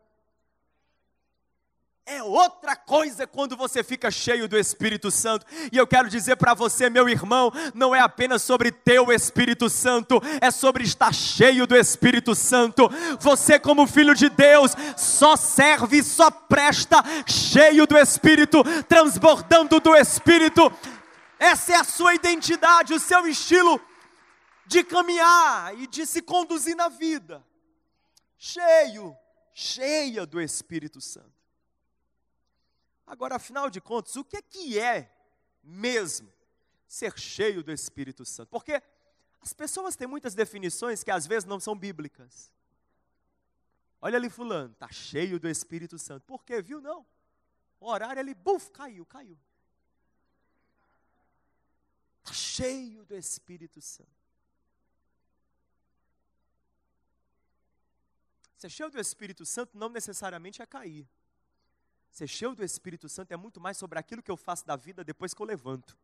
É 2.06 2.24
outra 2.24 2.76
coisa 2.76 3.28
quando 3.28 3.56
você 3.56 3.84
fica 3.84 4.10
cheio 4.10 4.48
do 4.48 4.58
Espírito 4.58 5.12
Santo. 5.12 5.46
E 5.72 5.78
eu 5.78 5.86
quero 5.86 6.10
dizer 6.10 6.36
para 6.36 6.54
você, 6.54 6.90
meu 6.90 7.08
irmão, 7.08 7.52
não 7.74 7.94
é 7.94 8.00
apenas 8.00 8.42
sobre 8.42 8.72
ter 8.72 9.00
o 9.00 9.12
Espírito 9.12 9.70
Santo, 9.70 10.20
é 10.42 10.50
sobre 10.50 10.84
estar 10.84 11.14
cheio 11.14 11.68
do 11.68 11.76
Espírito 11.76 12.34
Santo. 12.34 12.90
Você, 13.20 13.60
como 13.60 13.88
filho 13.88 14.16
de 14.16 14.30
Deus, 14.30 14.76
só 14.98 15.36
serve, 15.36 16.04
só 16.04 16.32
presta 16.32 17.04
cheio 17.28 17.86
do 17.86 17.98
Espírito, 17.98 18.64
transbordando 18.88 19.80
do 19.80 19.96
Espírito. 19.96 20.72
Essa 21.38 21.74
é 21.74 21.76
a 21.76 21.84
sua 21.84 22.16
identidade, 22.16 22.94
o 22.94 23.00
seu 23.00 23.28
estilo 23.28 23.80
de 24.66 24.84
caminhar 24.84 25.78
e 25.78 25.86
de 25.86 26.06
se 26.06 26.22
conduzir 26.22 26.76
na 26.76 26.90
vida. 26.90 27.46
Cheio, 28.38 29.16
cheia 29.54 30.26
do 30.26 30.42
Espírito 30.42 31.00
Santo. 31.00 31.41
Agora, 33.12 33.36
afinal 33.36 33.70
de 33.70 33.82
contas, 33.82 34.16
o 34.16 34.24
que 34.24 34.38
é 34.38 34.42
que 34.42 34.80
é 34.80 35.14
mesmo 35.62 36.32
ser 36.88 37.20
cheio 37.20 37.62
do 37.62 37.70
Espírito 37.70 38.24
Santo? 38.24 38.48
Porque 38.48 38.82
as 39.42 39.52
pessoas 39.52 39.98
têm 39.98 40.08
muitas 40.08 40.34
definições 40.34 41.04
que 41.04 41.12
às 41.12 41.28
vezes 41.28 41.44
não 41.44 41.60
são 41.60 41.76
bíblicas. 41.76 42.54
Olha 44.02 44.16
ali 44.16 44.30
fulano, 44.30 44.72
está 44.72 44.90
cheio 44.90 45.42
do 45.42 45.50
Espírito 45.50 46.00
Santo. 46.00 46.24
Por 46.24 46.46
quê? 46.46 46.62
Viu? 46.62 46.80
Não. 46.80 47.06
O 47.82 47.90
horário 47.90 48.22
ele, 48.22 48.34
buf, 48.34 48.72
caiu, 48.72 49.06
caiu. 49.06 49.38
Está 52.20 52.32
cheio 52.32 53.04
do 53.04 53.18
Espírito 53.18 53.82
Santo. 53.82 54.10
Ser 58.56 58.70
cheio 58.70 58.90
do 58.90 59.02
Espírito 59.02 59.46
Santo 59.46 59.78
não 59.78 59.90
necessariamente 59.90 60.62
é 60.62 60.66
cair. 60.66 61.06
Ser 62.12 62.28
cheio 62.28 62.54
do 62.54 62.64
Espírito 62.64 63.08
Santo 63.08 63.32
é 63.32 63.38
muito 63.38 63.62
mais 63.62 63.78
sobre 63.78 63.98
aquilo 63.98 64.22
que 64.22 64.30
eu 64.30 64.36
faço 64.36 64.68
da 64.68 64.76
vida 64.76 65.02
depois 65.02 65.34
que 65.34 65.42
eu 65.42 65.46
levanto. 65.46 65.98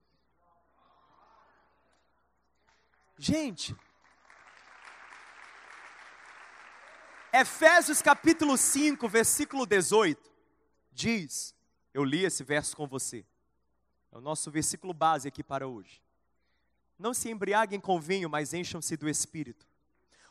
Gente, 3.20 3.76
Efésios 7.34 8.02
capítulo 8.02 8.58
5, 8.58 9.10
versículo 9.10 9.66
18, 9.66 10.32
diz: 10.94 11.54
Eu 11.94 12.06
li 12.06 12.24
esse 12.24 12.42
verso 12.42 12.78
com 12.78 12.88
você, 12.88 13.26
é 14.10 14.18
o 14.18 14.22
nosso 14.22 14.50
versículo 14.50 14.94
base 14.94 15.28
aqui 15.28 15.44
para 15.44 15.68
hoje. 15.68 16.02
Não 16.98 17.14
se 17.14 17.30
embriaguem 17.30 17.82
com 17.82 18.00
vinho, 18.00 18.30
mas 18.30 18.54
encham-se 18.54 18.96
do 18.96 19.10
espírito. 19.10 19.68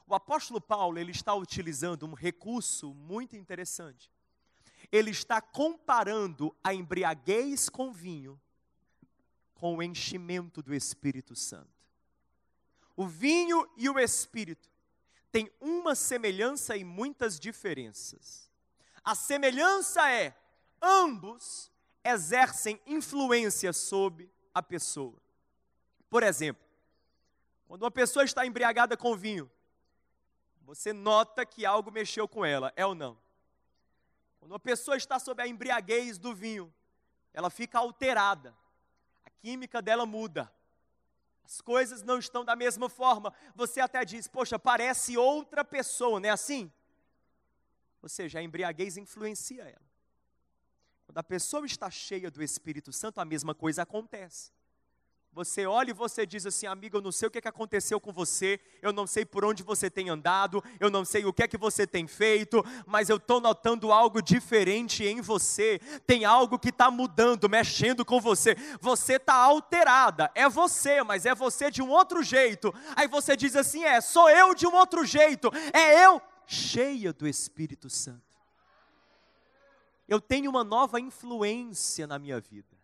O 0.06 0.14
apóstolo 0.14 0.60
Paulo, 0.60 0.98
ele 0.98 1.10
está 1.10 1.34
utilizando 1.34 2.06
um 2.06 2.14
recurso 2.14 2.94
muito 2.94 3.36
interessante 3.36 4.10
ele 4.90 5.10
está 5.10 5.40
comparando 5.40 6.54
a 6.62 6.72
embriaguez 6.72 7.68
com 7.68 7.92
vinho 7.92 8.40
com 9.54 9.76
o 9.76 9.82
enchimento 9.82 10.62
do 10.62 10.74
Espírito 10.74 11.34
Santo. 11.34 11.70
O 12.94 13.06
vinho 13.06 13.68
e 13.76 13.88
o 13.88 13.98
Espírito 13.98 14.70
têm 15.32 15.50
uma 15.60 15.94
semelhança 15.94 16.76
e 16.76 16.84
muitas 16.84 17.38
diferenças. 17.38 18.50
A 19.04 19.14
semelhança 19.14 20.10
é, 20.10 20.36
ambos 20.80 21.70
exercem 22.04 22.80
influência 22.86 23.72
sobre 23.72 24.30
a 24.54 24.62
pessoa. 24.62 25.20
Por 26.08 26.22
exemplo, 26.22 26.64
quando 27.66 27.82
uma 27.82 27.90
pessoa 27.90 28.24
está 28.24 28.46
embriagada 28.46 28.96
com 28.96 29.16
vinho, 29.16 29.50
você 30.62 30.92
nota 30.92 31.44
que 31.44 31.66
algo 31.66 31.90
mexeu 31.90 32.26
com 32.26 32.44
ela, 32.44 32.72
é 32.76 32.84
ou 32.84 32.94
não? 32.94 33.18
Quando 34.46 34.52
uma 34.52 34.60
pessoa 34.60 34.96
está 34.96 35.18
sob 35.18 35.42
a 35.42 35.48
embriaguez 35.48 36.18
do 36.18 36.32
vinho, 36.32 36.72
ela 37.32 37.50
fica 37.50 37.80
alterada, 37.80 38.56
a 39.24 39.30
química 39.30 39.82
dela 39.82 40.06
muda, 40.06 40.48
as 41.44 41.60
coisas 41.60 42.04
não 42.04 42.20
estão 42.20 42.44
da 42.44 42.54
mesma 42.54 42.88
forma. 42.88 43.34
Você 43.56 43.80
até 43.80 44.04
diz, 44.04 44.28
poxa, 44.28 44.56
parece 44.56 45.18
outra 45.18 45.64
pessoa, 45.64 46.20
não 46.20 46.28
é 46.28 46.30
assim? 46.30 46.72
Ou 48.00 48.08
seja, 48.08 48.38
a 48.38 48.42
embriaguez 48.42 48.96
influencia 48.96 49.64
ela. 49.64 49.90
Quando 51.06 51.18
a 51.18 51.24
pessoa 51.24 51.66
está 51.66 51.90
cheia 51.90 52.30
do 52.30 52.40
Espírito 52.40 52.92
Santo, 52.92 53.20
a 53.20 53.24
mesma 53.24 53.52
coisa 53.52 53.82
acontece. 53.82 54.52
Você 55.36 55.66
olha 55.66 55.90
e 55.90 55.92
você 55.92 56.24
diz 56.24 56.46
assim, 56.46 56.66
amigo, 56.66 56.96
eu 56.96 57.02
não 57.02 57.12
sei 57.12 57.28
o 57.28 57.30
que, 57.30 57.36
é 57.36 57.40
que 57.42 57.48
aconteceu 57.48 58.00
com 58.00 58.10
você, 58.10 58.58
eu 58.80 58.90
não 58.90 59.06
sei 59.06 59.22
por 59.22 59.44
onde 59.44 59.62
você 59.62 59.90
tem 59.90 60.08
andado, 60.08 60.64
eu 60.80 60.88
não 60.88 61.04
sei 61.04 61.26
o 61.26 61.32
que 61.32 61.42
é 61.42 61.46
que 61.46 61.58
você 61.58 61.86
tem 61.86 62.06
feito, 62.06 62.64
mas 62.86 63.10
eu 63.10 63.18
estou 63.18 63.38
notando 63.38 63.92
algo 63.92 64.22
diferente 64.22 65.04
em 65.04 65.20
você. 65.20 65.78
Tem 66.06 66.24
algo 66.24 66.58
que 66.58 66.70
está 66.70 66.90
mudando, 66.90 67.50
mexendo 67.50 68.02
com 68.02 68.18
você. 68.18 68.56
Você 68.80 69.16
está 69.16 69.34
alterada, 69.34 70.30
é 70.34 70.48
você, 70.48 71.02
mas 71.02 71.26
é 71.26 71.34
você 71.34 71.70
de 71.70 71.82
um 71.82 71.90
outro 71.90 72.22
jeito. 72.22 72.74
Aí 72.96 73.06
você 73.06 73.36
diz 73.36 73.54
assim: 73.54 73.84
é, 73.84 74.00
sou 74.00 74.30
eu 74.30 74.54
de 74.54 74.66
um 74.66 74.74
outro 74.74 75.04
jeito, 75.04 75.50
é 75.70 76.02
eu 76.02 76.18
cheia 76.46 77.12
do 77.12 77.28
Espírito 77.28 77.90
Santo. 77.90 78.22
Eu 80.08 80.18
tenho 80.18 80.48
uma 80.48 80.64
nova 80.64 80.98
influência 80.98 82.06
na 82.06 82.18
minha 82.18 82.40
vida. 82.40 82.75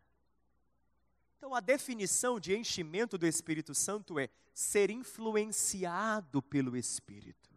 Então, 1.43 1.57
a 1.57 1.61
definição 1.61 2.39
de 2.39 2.57
enchimento 2.57 3.19
do 3.19 3.27
Espírito 3.27 3.75
Santo 3.75 4.17
é 4.17 4.29
ser 4.55 4.91
influenciado 4.91 6.41
pelo 6.41 6.77
Espírito. 6.77 7.51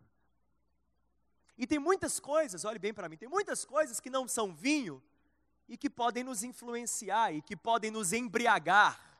E 1.56 1.68
tem 1.68 1.78
muitas 1.78 2.20
coisas, 2.20 2.66
olhe 2.66 2.80
bem 2.80 2.92
para 2.92 3.08
mim, 3.08 3.16
tem 3.16 3.30
muitas 3.30 3.64
coisas 3.64 4.00
que 4.00 4.10
não 4.10 4.28
são 4.28 4.56
vinho 4.56 5.04
e 5.70 5.78
que 5.78 5.88
podem 5.88 6.24
nos 6.24 6.42
influenciar 6.42 7.32
e 7.32 7.44
que 7.44 7.56
podem 7.56 7.92
nos 7.92 8.12
embriagar. 8.12 9.15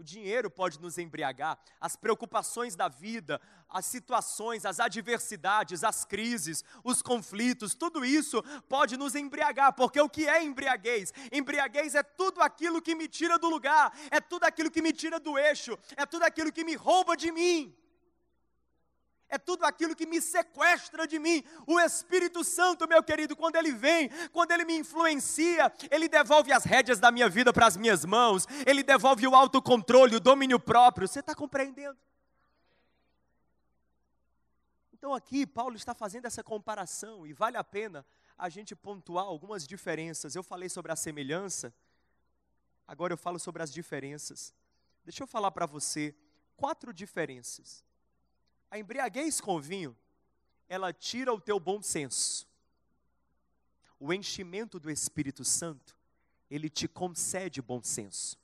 O 0.00 0.02
dinheiro 0.02 0.50
pode 0.50 0.80
nos 0.80 0.96
embriagar, 0.96 1.58
as 1.78 1.94
preocupações 1.94 2.74
da 2.74 2.88
vida, 2.88 3.38
as 3.68 3.84
situações, 3.84 4.64
as 4.64 4.80
adversidades, 4.80 5.84
as 5.84 6.06
crises, 6.06 6.64
os 6.82 7.02
conflitos, 7.02 7.74
tudo 7.74 8.02
isso 8.02 8.42
pode 8.66 8.96
nos 8.96 9.14
embriagar, 9.14 9.74
porque 9.74 10.00
o 10.00 10.08
que 10.08 10.26
é 10.26 10.42
embriaguez? 10.42 11.12
Embriaguez 11.30 11.94
é 11.94 12.02
tudo 12.02 12.40
aquilo 12.40 12.80
que 12.80 12.94
me 12.94 13.08
tira 13.08 13.38
do 13.38 13.50
lugar, 13.50 13.92
é 14.10 14.22
tudo 14.22 14.44
aquilo 14.44 14.70
que 14.70 14.80
me 14.80 14.90
tira 14.90 15.20
do 15.20 15.38
eixo, 15.38 15.78
é 15.94 16.06
tudo 16.06 16.22
aquilo 16.22 16.50
que 16.50 16.64
me 16.64 16.74
rouba 16.74 17.14
de 17.14 17.30
mim 17.30 17.76
é 19.30 19.38
tudo 19.38 19.64
aquilo 19.64 19.94
que 19.94 20.04
me 20.06 20.20
sequestra 20.20 21.06
de 21.06 21.18
mim. 21.18 21.42
O 21.66 21.78
Espírito 21.78 22.42
Santo, 22.42 22.88
meu 22.88 23.02
querido, 23.02 23.36
quando 23.36 23.54
ele 23.54 23.72
vem, 23.72 24.10
quando 24.32 24.50
ele 24.50 24.64
me 24.64 24.76
influencia, 24.76 25.72
ele 25.90 26.08
devolve 26.08 26.52
as 26.52 26.64
rédeas 26.64 26.98
da 26.98 27.12
minha 27.12 27.28
vida 27.28 27.52
para 27.52 27.66
as 27.66 27.76
minhas 27.76 28.04
mãos, 28.04 28.46
ele 28.66 28.82
devolve 28.82 29.26
o 29.26 29.34
autocontrole, 29.34 30.16
o 30.16 30.20
domínio 30.20 30.58
próprio. 30.58 31.06
Você 31.06 31.20
está 31.20 31.34
compreendendo? 31.34 31.96
Então 34.92 35.14
aqui 35.14 35.46
Paulo 35.46 35.76
está 35.76 35.94
fazendo 35.94 36.26
essa 36.26 36.42
comparação 36.42 37.26
e 37.26 37.32
vale 37.32 37.56
a 37.56 37.64
pena 37.64 38.04
a 38.36 38.48
gente 38.48 38.74
pontuar 38.74 39.24
algumas 39.24 39.66
diferenças. 39.66 40.34
Eu 40.34 40.42
falei 40.42 40.68
sobre 40.68 40.90
a 40.92 40.96
semelhança, 40.96 41.72
agora 42.86 43.12
eu 43.12 43.16
falo 43.16 43.38
sobre 43.38 43.62
as 43.62 43.72
diferenças. 43.72 44.52
Deixa 45.04 45.22
eu 45.22 45.26
falar 45.26 45.52
para 45.52 45.64
você 45.64 46.14
quatro 46.56 46.92
diferenças 46.92 47.88
a 48.70 48.78
embriaguez 48.78 49.40
com 49.40 49.60
vinho, 49.60 49.96
ela 50.68 50.92
tira 50.92 51.32
o 51.32 51.40
teu 51.40 51.58
bom 51.58 51.82
senso. 51.82 52.46
O 53.98 54.12
enchimento 54.12 54.78
do 54.78 54.90
Espírito 54.90 55.44
Santo, 55.44 55.96
ele 56.50 56.70
te 56.70 56.86
concede 56.86 57.60
bom 57.60 57.82
senso. 57.82 58.38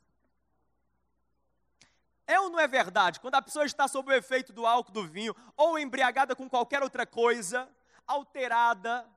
É 2.26 2.40
ou 2.40 2.50
não 2.50 2.58
é 2.58 2.66
verdade? 2.66 3.20
Quando 3.20 3.36
a 3.36 3.42
pessoa 3.42 3.64
está 3.64 3.86
sob 3.86 4.10
o 4.10 4.14
efeito 4.14 4.52
do 4.52 4.66
álcool, 4.66 4.90
do 4.90 5.06
vinho, 5.06 5.34
ou 5.56 5.78
embriagada 5.78 6.34
com 6.34 6.50
qualquer 6.50 6.82
outra 6.82 7.06
coisa, 7.06 7.68
alterada, 8.04 9.08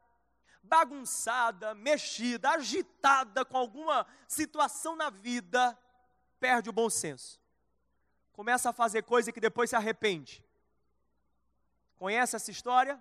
bagunçada, 0.61 1.73
mexida, 1.73 2.51
agitada 2.51 3.43
com 3.43 3.57
alguma 3.57 4.05
situação 4.27 4.95
na 4.95 5.09
vida, 5.09 5.77
perde 6.39 6.69
o 6.69 6.73
bom 6.73 6.89
senso. 6.89 7.39
Começa 8.31 8.69
a 8.69 8.73
fazer 8.73 9.01
coisa 9.01 9.31
que 9.31 9.41
depois 9.41 9.71
se 9.71 9.75
arrepende. 9.75 10.43
Conhece 11.99 12.37
essa 12.37 12.49
história? 12.49 12.97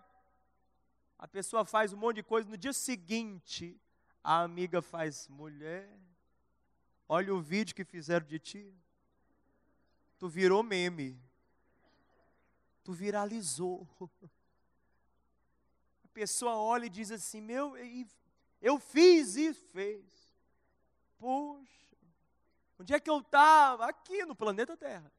A 1.17 1.28
pessoa 1.28 1.64
faz 1.64 1.93
um 1.93 1.97
monte 1.97 2.17
de 2.17 2.25
coisa, 2.25 2.49
no 2.49 2.57
dia 2.57 2.73
seguinte, 2.73 3.81
a 4.25 4.43
amiga 4.43 4.83
faz: 4.83 5.28
mulher, 5.28 5.88
olha 7.09 7.33
o 7.33 7.40
vídeo 7.40 7.76
que 7.76 7.85
fizeram 7.85 8.26
de 8.26 8.40
ti. 8.40 8.75
Tu 10.19 10.28
virou 10.28 10.64
meme. 10.64 11.17
Tu 12.83 12.93
viralizou. 12.93 13.87
A 16.05 16.09
pessoa 16.12 16.57
olha 16.57 16.87
e 16.87 16.90
diz 16.90 17.12
assim: 17.12 17.40
Meu, 17.40 17.75
eu 18.61 18.81
fiz 18.81 19.37
e 19.37 19.55
fez. 19.55 20.05
Poxa, 21.17 21.97
onde 22.76 22.93
é 22.93 22.99
que 22.99 23.09
eu 23.09 23.21
estava? 23.21 23.87
Aqui 23.87 24.25
no 24.25 24.35
planeta 24.35 24.76
Terra. 24.76 25.12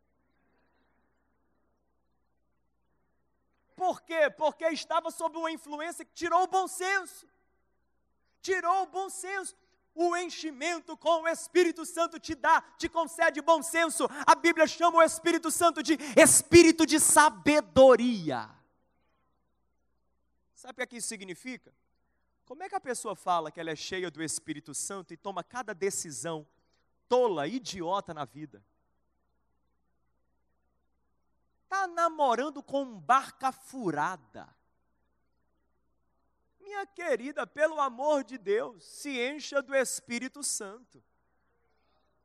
Por 3.79 4.01
quê? 4.01 4.29
Porque 4.29 4.65
estava 4.67 5.09
sob 5.09 5.37
uma 5.37 5.49
influência 5.49 6.03
que 6.03 6.13
tirou 6.13 6.43
o 6.43 6.47
bom 6.47 6.67
senso. 6.67 7.25
Tirou 8.41 8.83
o 8.83 8.87
bom 8.87 9.09
senso. 9.09 9.55
O 9.95 10.17
enchimento 10.17 10.97
com 10.97 11.21
o 11.21 11.27
Espírito 11.29 11.85
Santo 11.85 12.19
te 12.19 12.35
dá, 12.35 12.61
te 12.77 12.89
concede 12.89 13.41
bom 13.41 13.63
senso. 13.63 14.05
A 14.27 14.35
Bíblia 14.35 14.67
chama 14.67 14.97
o 14.97 15.01
Espírito 15.01 15.49
Santo 15.49 15.81
de 15.81 15.97
espírito 16.17 16.85
de 16.85 16.99
sabedoria. 16.99 18.49
Sabe 20.53 20.83
o 20.83 20.87
que 20.87 20.97
isso 20.97 21.07
significa? 21.07 21.73
Como 22.43 22.61
é 22.61 22.67
que 22.67 22.75
a 22.75 22.81
pessoa 22.81 23.15
fala 23.15 23.49
que 23.49 23.61
ela 23.61 23.71
é 23.71 23.77
cheia 23.77 24.11
do 24.11 24.21
Espírito 24.21 24.75
Santo 24.75 25.13
e 25.13 25.17
toma 25.17 25.41
cada 25.41 25.73
decisão 25.73 26.45
tola, 27.07 27.47
idiota 27.47 28.13
na 28.13 28.25
vida? 28.25 28.61
Namorando 31.87 32.61
com 32.61 32.99
barca 32.99 33.51
furada. 33.51 34.47
Minha 36.59 36.85
querida, 36.85 37.47
pelo 37.47 37.79
amor 37.79 38.23
de 38.23 38.37
Deus, 38.37 38.83
se 38.83 39.19
encha 39.19 39.61
do 39.61 39.75
Espírito 39.75 40.43
Santo. 40.43 41.03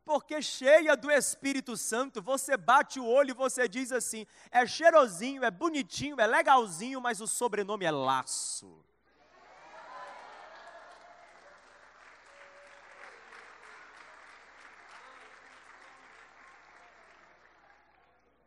Porque 0.05 0.43
cheia 0.43 0.95
do 0.97 1.11
Espírito 1.11 1.77
Santo, 1.79 2.21
você 2.21 2.57
bate 2.57 3.01
o 3.01 3.07
olho 3.07 3.31
e 3.31 3.35
você 3.35 3.67
diz 3.67 3.91
assim: 3.91 4.27
é 4.51 4.67
cheirosinho, 4.67 5.43
é 5.43 5.51
bonitinho, 5.51 6.21
é 6.21 6.27
legalzinho, 6.27 7.01
mas 7.01 7.23
o 7.23 7.27
sobrenome 7.27 7.87
é 7.87 7.91
laço. 7.91 8.85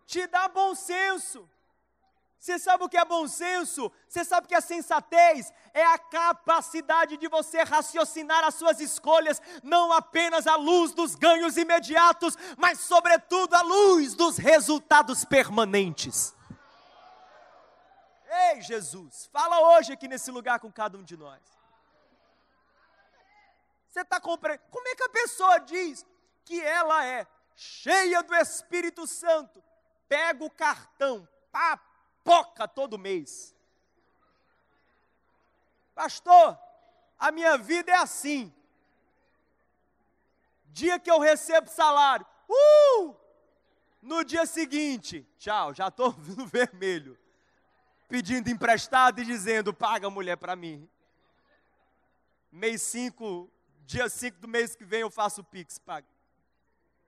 Te 0.07 0.25
dá 0.25 0.47
bom 0.47 0.73
senso. 0.73 1.47
Você 2.39 2.57
sabe 2.57 2.83
o 2.83 2.89
que 2.89 2.97
é 2.97 3.03
bom 3.03 3.27
senso? 3.27 3.91
Você 4.07 4.23
sabe 4.23 4.45
o 4.45 4.47
que 4.47 4.55
é 4.55 4.61
sensatez? 4.61 5.51
É 5.73 5.83
a 5.83 5.97
capacidade 5.97 7.17
de 7.17 7.27
você 7.27 7.61
raciocinar 7.63 8.43
as 8.45 8.55
suas 8.55 8.79
escolhas, 8.79 9.41
não 9.61 9.91
apenas 9.91 10.47
à 10.47 10.55
luz 10.55 10.93
dos 10.93 11.13
ganhos 11.13 11.57
imediatos, 11.57 12.37
mas, 12.57 12.79
sobretudo, 12.79 13.53
à 13.53 13.61
luz 13.61 14.15
dos 14.15 14.37
resultados 14.37 15.25
permanentes. 15.25 16.33
Ei, 18.29 18.61
Jesus, 18.61 19.29
fala 19.33 19.75
hoje 19.75 19.91
aqui 19.91 20.07
nesse 20.07 20.31
lugar 20.31 20.59
com 20.59 20.71
cada 20.71 20.97
um 20.97 21.03
de 21.03 21.17
nós. 21.17 21.41
Você 23.89 24.01
está 24.01 24.21
compreendendo? 24.21 24.69
Como 24.69 24.87
é 24.87 24.95
que 24.95 25.03
a 25.03 25.09
pessoa 25.09 25.57
diz 25.57 26.05
que 26.45 26.61
ela 26.61 27.03
é 27.03 27.27
cheia 27.55 28.21
do 28.21 28.35
Espírito 28.35 29.07
Santo, 29.07 29.61
pega 30.07 30.43
o 30.43 30.49
cartão, 30.49 31.27
papoca 31.51 32.67
todo 32.67 32.97
mês. 32.97 33.55
Pastor, 35.93 36.57
a 37.17 37.31
minha 37.31 37.57
vida 37.57 37.91
é 37.91 37.95
assim. 37.95 38.53
Dia 40.67 40.99
que 40.99 41.09
eu 41.09 41.19
recebo 41.19 41.69
salário, 41.69 42.25
uh! 42.49 43.15
No 44.01 44.23
dia 44.23 44.45
seguinte, 44.45 45.27
tchau, 45.39 45.73
já 45.73 45.87
estou 45.87 46.13
no 46.37 46.45
vermelho. 46.45 47.17
Pedindo 48.07 48.49
emprestado 48.49 49.19
e 49.19 49.25
dizendo, 49.25 49.73
paga 49.73 50.09
mulher 50.09 50.37
para 50.37 50.55
mim. 50.55 50.87
Mês 52.51 52.81
5, 52.83 53.51
dia 53.85 54.07
5 54.07 54.37
do 54.39 54.47
mês 54.47 54.75
que 54.75 54.85
vem 54.85 55.01
eu 55.01 55.09
faço 55.09 55.41
o 55.41 55.43
Pix, 55.43 55.77
paga. 55.79 56.07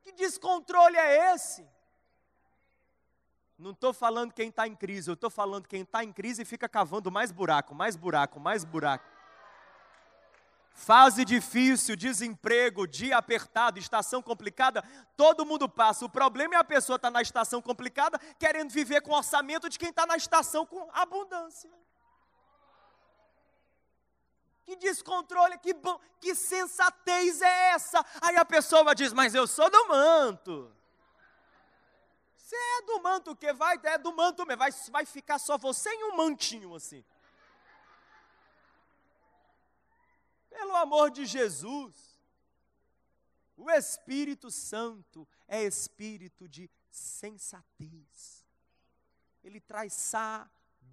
Que 0.01 0.11
descontrole 0.11 0.97
é 0.97 1.33
esse? 1.33 1.65
Não 3.59 3.71
estou 3.71 3.91
falando 3.91 4.31
quem 4.31 4.47
está 4.47 4.65
em 4.65 4.73
crise, 4.73 5.09
eu 5.09 5.15
estou 5.15 5.29
falando 5.29 5.67
quem 5.67 5.81
está 5.81 6.01
em 6.01 6.13
crise 6.13 6.43
e 6.43 6.45
fica 6.45 6.69
cavando 6.69 7.11
mais 7.11 7.29
buraco, 7.29 7.75
mais 7.75 7.97
buraco, 7.97 8.39
mais 8.39 8.63
buraco. 8.63 9.05
Fase 10.71 11.25
difícil, 11.25 11.97
desemprego, 11.97 12.87
dia 12.87 13.17
apertado, 13.17 13.77
estação 13.77 14.21
complicada, 14.21 14.81
todo 15.17 15.45
mundo 15.45 15.67
passa. 15.67 16.05
O 16.05 16.09
problema 16.09 16.55
é 16.55 16.57
a 16.57 16.63
pessoa 16.63 16.95
estar 16.95 17.09
tá 17.09 17.11
na 17.11 17.21
estação 17.21 17.61
complicada, 17.61 18.17
querendo 18.39 18.71
viver 18.71 19.01
com 19.01 19.11
o 19.11 19.17
orçamento 19.17 19.67
de 19.67 19.77
quem 19.77 19.89
está 19.89 20.05
na 20.05 20.15
estação 20.15 20.65
com 20.65 20.89
abundância. 20.93 21.69
Que 24.63 24.77
descontrole, 24.77 25.57
que 25.57 25.73
bom, 25.73 25.99
que 26.21 26.33
sensatez 26.33 27.41
é 27.41 27.71
essa? 27.71 28.05
Aí 28.21 28.37
a 28.37 28.45
pessoa 28.45 28.95
diz, 28.95 29.11
mas 29.11 29.35
eu 29.35 29.45
sou 29.45 29.69
do 29.69 29.87
manto. 29.89 30.78
Você 32.49 32.55
é 32.55 32.81
do 32.81 32.99
manto 33.03 33.29
o 33.29 33.35
quê? 33.35 33.53
Vai, 33.53 33.79
é 33.83 33.99
do 33.99 34.11
manto 34.11 34.43
mesmo. 34.43 34.57
Vai, 34.57 34.71
vai 34.89 35.05
ficar 35.05 35.37
só 35.37 35.55
você 35.55 35.87
em 35.91 36.05
um 36.05 36.15
mantinho 36.15 36.73
assim. 36.73 37.05
Pelo 40.49 40.75
amor 40.77 41.11
de 41.11 41.27
Jesus. 41.27 42.19
O 43.55 43.69
Espírito 43.69 44.49
Santo 44.49 45.27
é 45.47 45.63
espírito 45.63 46.47
de 46.47 46.67
sensatez. 46.89 48.43
Ele 49.43 49.61
traz 49.61 49.93
sabedoria 49.93 50.89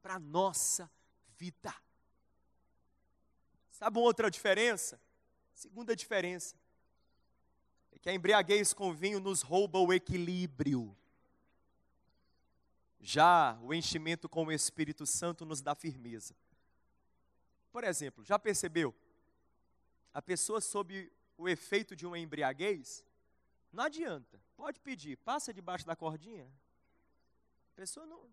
para 0.00 0.14
a 0.14 0.18
nossa 0.18 0.90
vida. 1.36 1.74
Sabe 3.72 3.98
uma 3.98 4.06
outra 4.06 4.30
diferença? 4.30 4.98
Segunda 5.52 5.94
diferença 5.94 6.61
que 8.02 8.10
a 8.10 8.14
embriaguez 8.14 8.74
com 8.74 8.92
vinho 8.92 9.20
nos 9.20 9.42
rouba 9.42 9.78
o 9.78 9.92
equilíbrio. 9.92 10.94
Já 13.00 13.56
o 13.62 13.72
enchimento 13.72 14.28
com 14.28 14.46
o 14.46 14.52
Espírito 14.52 15.06
Santo 15.06 15.46
nos 15.46 15.62
dá 15.62 15.72
firmeza. 15.72 16.34
Por 17.70 17.84
exemplo, 17.84 18.24
já 18.24 18.40
percebeu? 18.40 18.92
A 20.12 20.20
pessoa 20.20 20.60
sob 20.60 21.10
o 21.38 21.48
efeito 21.48 21.94
de 21.94 22.04
uma 22.04 22.18
embriaguez, 22.18 23.04
não 23.72 23.84
adianta, 23.84 24.38
pode 24.56 24.80
pedir, 24.80 25.16
passa 25.18 25.54
debaixo 25.54 25.86
da 25.86 25.94
cordinha. 25.94 26.52
A 27.72 27.76
pessoa 27.76 28.04
não, 28.04 28.28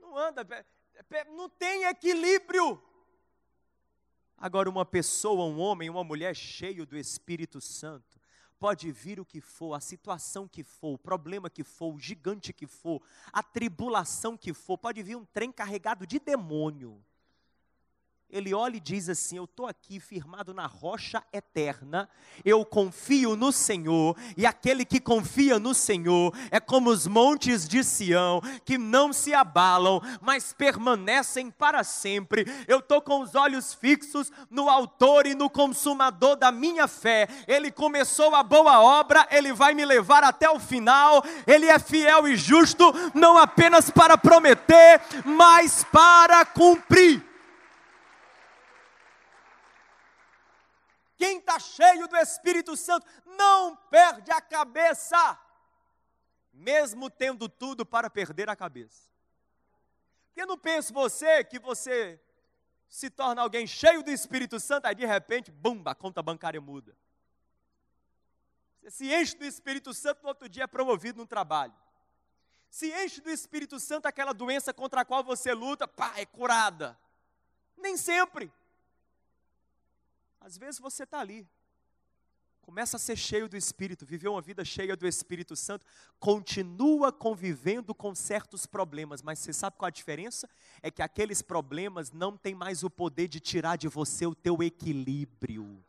não 0.00 0.18
anda, 0.18 0.44
não 1.28 1.48
tem 1.48 1.84
equilíbrio. 1.84 2.82
Agora, 4.36 4.68
uma 4.68 4.84
pessoa, 4.84 5.44
um 5.44 5.58
homem, 5.60 5.88
uma 5.88 6.04
mulher 6.04 6.34
cheio 6.34 6.84
do 6.84 6.96
Espírito 6.96 7.60
Santo, 7.60 8.17
Pode 8.58 8.90
vir 8.90 9.20
o 9.20 9.24
que 9.24 9.40
for, 9.40 9.74
a 9.74 9.80
situação 9.80 10.48
que 10.48 10.64
for, 10.64 10.94
o 10.94 10.98
problema 10.98 11.48
que 11.48 11.62
for, 11.62 11.94
o 11.94 11.98
gigante 11.98 12.52
que 12.52 12.66
for, 12.66 13.00
a 13.32 13.42
tribulação 13.42 14.36
que 14.36 14.52
for, 14.52 14.76
pode 14.76 15.02
vir 15.02 15.16
um 15.16 15.24
trem 15.24 15.52
carregado 15.52 16.06
de 16.06 16.18
demônio 16.18 17.00
ele 18.30 18.52
olha 18.52 18.76
e 18.76 18.80
diz 18.80 19.08
assim: 19.08 19.38
Eu 19.38 19.44
estou 19.44 19.66
aqui 19.66 19.98
firmado 19.98 20.52
na 20.52 20.66
rocha 20.66 21.22
eterna, 21.32 22.08
eu 22.44 22.64
confio 22.64 23.34
no 23.34 23.50
Senhor, 23.50 24.16
e 24.36 24.44
aquele 24.44 24.84
que 24.84 25.00
confia 25.00 25.58
no 25.58 25.72
Senhor 25.72 26.34
é 26.50 26.60
como 26.60 26.90
os 26.90 27.06
montes 27.06 27.66
de 27.66 27.82
Sião, 27.82 28.42
que 28.64 28.76
não 28.76 29.12
se 29.12 29.32
abalam, 29.32 30.02
mas 30.20 30.52
permanecem 30.52 31.50
para 31.50 31.82
sempre. 31.82 32.44
Eu 32.66 32.80
estou 32.80 33.00
com 33.00 33.22
os 33.22 33.34
olhos 33.34 33.72
fixos 33.72 34.30
no 34.50 34.68
Autor 34.68 35.26
e 35.26 35.34
no 35.34 35.48
Consumador 35.48 36.36
da 36.36 36.52
minha 36.52 36.86
fé. 36.86 37.28
Ele 37.46 37.70
começou 37.70 38.34
a 38.34 38.42
boa 38.42 38.80
obra, 38.80 39.26
ele 39.30 39.52
vai 39.52 39.74
me 39.74 39.84
levar 39.84 40.22
até 40.22 40.50
o 40.50 40.60
final. 40.60 41.24
Ele 41.46 41.66
é 41.66 41.78
fiel 41.78 42.28
e 42.28 42.36
justo, 42.36 42.92
não 43.14 43.38
apenas 43.38 43.90
para 43.90 44.18
prometer, 44.18 45.00
mas 45.24 45.84
para 45.90 46.44
cumprir. 46.44 47.27
Quem 51.18 51.38
está 51.38 51.58
cheio 51.58 52.06
do 52.06 52.16
Espírito 52.16 52.76
Santo 52.76 53.04
não 53.26 53.74
perde 53.90 54.30
a 54.30 54.40
cabeça, 54.40 55.36
mesmo 56.52 57.10
tendo 57.10 57.48
tudo 57.48 57.84
para 57.84 58.08
perder 58.08 58.48
a 58.48 58.54
cabeça. 58.54 59.10
Porque 60.28 60.46
não 60.46 60.56
pense 60.56 60.92
você 60.92 61.42
que 61.42 61.58
você 61.58 62.20
se 62.88 63.10
torna 63.10 63.42
alguém 63.42 63.66
cheio 63.66 64.00
do 64.00 64.12
Espírito 64.12 64.60
Santo, 64.60 64.86
aí 64.86 64.94
de 64.94 65.04
repente, 65.04 65.50
bum, 65.50 65.82
a 65.86 65.94
conta 65.94 66.22
bancária 66.22 66.60
muda. 66.60 66.96
Você 68.80 68.90
se 68.92 69.12
enche 69.12 69.36
do 69.36 69.44
Espírito 69.44 69.92
Santo, 69.92 70.22
no 70.22 70.28
outro 70.28 70.48
dia 70.48 70.62
é 70.62 70.66
promovido 70.68 71.18
no 71.18 71.26
trabalho. 71.26 71.74
Se 72.70 72.92
enche 72.92 73.20
do 73.20 73.28
Espírito 73.28 73.80
Santo, 73.80 74.06
aquela 74.06 74.32
doença 74.32 74.72
contra 74.72 75.00
a 75.00 75.04
qual 75.04 75.24
você 75.24 75.52
luta, 75.52 75.88
pá, 75.88 76.12
é 76.16 76.24
curada. 76.24 76.96
Nem 77.76 77.96
sempre. 77.96 78.52
Às 80.40 80.56
vezes 80.56 80.80
você 80.80 81.02
está 81.02 81.20
ali, 81.20 81.46
começa 82.68 82.98
a 82.98 83.00
ser 83.00 83.16
cheio 83.16 83.48
do 83.48 83.56
Espírito, 83.56 84.04
viveu 84.04 84.32
uma 84.32 84.42
vida 84.42 84.62
cheia 84.62 84.94
do 84.94 85.06
Espírito 85.06 85.56
Santo, 85.56 85.86
continua 86.20 87.10
convivendo 87.10 87.94
com 87.94 88.14
certos 88.14 88.66
problemas, 88.66 89.22
mas 89.22 89.38
você 89.38 89.54
sabe 89.54 89.76
qual 89.78 89.86
a 89.86 89.90
diferença? 89.90 90.46
É 90.82 90.90
que 90.90 91.00
aqueles 91.00 91.40
problemas 91.40 92.12
não 92.12 92.36
têm 92.36 92.54
mais 92.54 92.84
o 92.84 92.90
poder 92.90 93.26
de 93.26 93.40
tirar 93.40 93.76
de 93.76 93.88
você 93.88 94.26
o 94.26 94.34
teu 94.34 94.62
equilíbrio. 94.62 95.82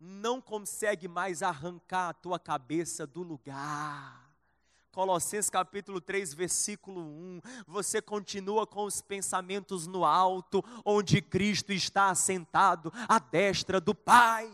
Não 0.00 0.40
consegue 0.40 1.06
mais 1.06 1.42
arrancar 1.42 2.08
a 2.08 2.14
tua 2.14 2.38
cabeça 2.38 3.06
do 3.06 3.22
lugar. 3.22 4.29
Colossenses 4.92 5.48
capítulo 5.48 6.00
3, 6.00 6.34
versículo 6.34 7.00
1. 7.00 7.40
Você 7.66 8.02
continua 8.02 8.66
com 8.66 8.84
os 8.84 9.00
pensamentos 9.00 9.86
no 9.86 10.04
alto, 10.04 10.64
onde 10.84 11.22
Cristo 11.22 11.72
está 11.72 12.10
assentado 12.10 12.92
à 13.08 13.20
destra 13.20 13.80
do 13.80 13.94
Pai. 13.94 14.50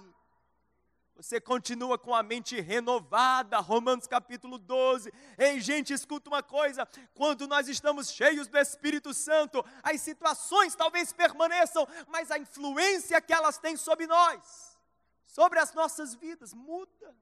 Você 1.17 1.41
continua 1.41 1.97
com 1.97 2.15
a 2.15 2.23
mente 2.23 2.61
renovada, 2.61 3.59
Romanos 3.61 4.07
capítulo 4.07 4.59
12. 4.59 5.11
Ei, 5.39 5.59
gente, 5.59 5.95
escuta 5.95 6.29
uma 6.29 6.43
coisa: 6.43 6.87
quando 7.15 7.49
nós 7.49 7.67
estamos 7.67 8.11
cheios 8.11 8.47
do 8.47 8.59
Espírito 8.59 9.15
Santo, 9.15 9.65
as 9.83 10.03
situações 10.03 10.75
talvez 10.75 11.15
permaneçam, 11.15 11.89
mas 12.09 12.31
a 12.31 12.39
influência 12.39 13.19
que 13.23 13.33
elas 13.33 13.57
têm 13.57 13.79
sobre 13.79 14.07
nós, 14.07 14.79
sobre 15.27 15.59
as 15.59 15.73
nossas 15.73 16.15
vidas, 16.15 16.53
muda, 16.53 17.17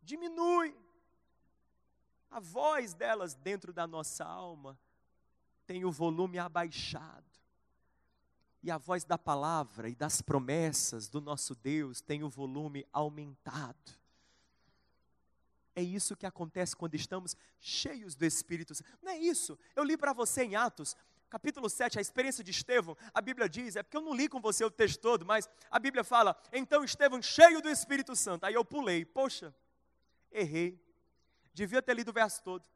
diminui 0.00 0.74
a 2.30 2.40
voz 2.40 2.94
delas 2.94 3.34
dentro 3.34 3.72
da 3.72 3.86
nossa 3.86 4.24
alma 4.24 4.78
tem 5.66 5.84
o 5.84 5.90
volume 5.90 6.38
abaixado. 6.38 7.24
E 8.62 8.70
a 8.70 8.78
voz 8.78 9.04
da 9.04 9.16
palavra 9.16 9.88
e 9.88 9.94
das 9.94 10.20
promessas 10.20 11.08
do 11.08 11.20
nosso 11.20 11.54
Deus 11.54 12.00
tem 12.00 12.24
o 12.24 12.28
volume 12.28 12.86
aumentado. 12.92 13.92
É 15.74 15.82
isso 15.82 16.16
que 16.16 16.24
acontece 16.24 16.74
quando 16.74 16.94
estamos 16.94 17.36
cheios 17.60 18.14
do 18.14 18.24
Espírito 18.24 18.74
Santo. 18.74 18.90
Não 19.02 19.12
é 19.12 19.18
isso. 19.18 19.58
Eu 19.74 19.84
li 19.84 19.96
para 19.96 20.12
você 20.14 20.42
em 20.42 20.56
Atos, 20.56 20.96
capítulo 21.28 21.68
7, 21.68 21.98
a 21.98 22.00
experiência 22.00 22.42
de 22.42 22.50
Estevão. 22.50 22.96
A 23.12 23.20
Bíblia 23.20 23.48
diz, 23.48 23.76
é 23.76 23.82
porque 23.82 23.96
eu 23.96 24.00
não 24.00 24.14
li 24.14 24.28
com 24.28 24.40
você 24.40 24.64
o 24.64 24.70
texto 24.70 25.00
todo, 25.00 25.26
mas 25.26 25.48
a 25.70 25.78
Bíblia 25.78 26.02
fala: 26.02 26.34
então 26.50 26.82
Estevão 26.82 27.20
cheio 27.20 27.60
do 27.60 27.68
Espírito 27.68 28.16
Santo. 28.16 28.44
Aí 28.44 28.54
eu 28.54 28.64
pulei, 28.64 29.04
poxa, 29.04 29.54
errei. 30.32 30.85
Devia 31.56 31.80
ter 31.80 31.94
lido 31.94 32.10
o 32.10 32.12
verso 32.12 32.42
todo. 32.42 32.68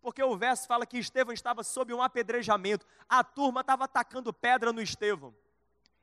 Porque 0.00 0.22
o 0.22 0.36
verso 0.36 0.68
fala 0.68 0.86
que 0.86 0.96
Estevão 0.96 1.34
estava 1.34 1.64
sob 1.64 1.92
um 1.92 2.00
apedrejamento. 2.00 2.86
A 3.08 3.24
turma 3.24 3.62
estava 3.62 3.84
atacando 3.84 4.32
pedra 4.32 4.72
no 4.72 4.80
Estevão. 4.80 5.34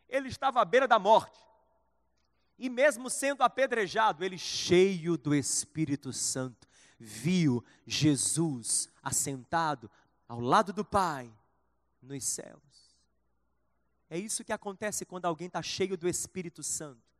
Ele 0.10 0.28
estava 0.28 0.62
à 0.62 0.66
beira 0.66 0.90
da 0.90 1.00
morte. 1.00 1.40
E 2.60 2.70
mesmo 2.70 3.10
sendo 3.10 3.44
apedrejado, 3.44 4.26
ele 4.26 4.38
cheio 4.38 5.18
do 5.18 5.34
Espírito 5.34 6.12
Santo, 6.12 6.68
viu 7.00 7.64
Jesus 7.88 8.90
assentado 9.02 9.90
ao 10.28 10.42
lado 10.42 10.74
do 10.74 10.84
Pai 10.84 11.32
nos 12.02 12.26
céus. 12.26 12.62
É 14.10 14.20
isso 14.20 14.44
que 14.44 14.52
acontece 14.52 15.06
quando 15.06 15.28
alguém 15.28 15.48
está 15.48 15.62
cheio 15.62 15.96
do 15.96 16.10
Espírito 16.10 16.62
Santo 16.62 17.11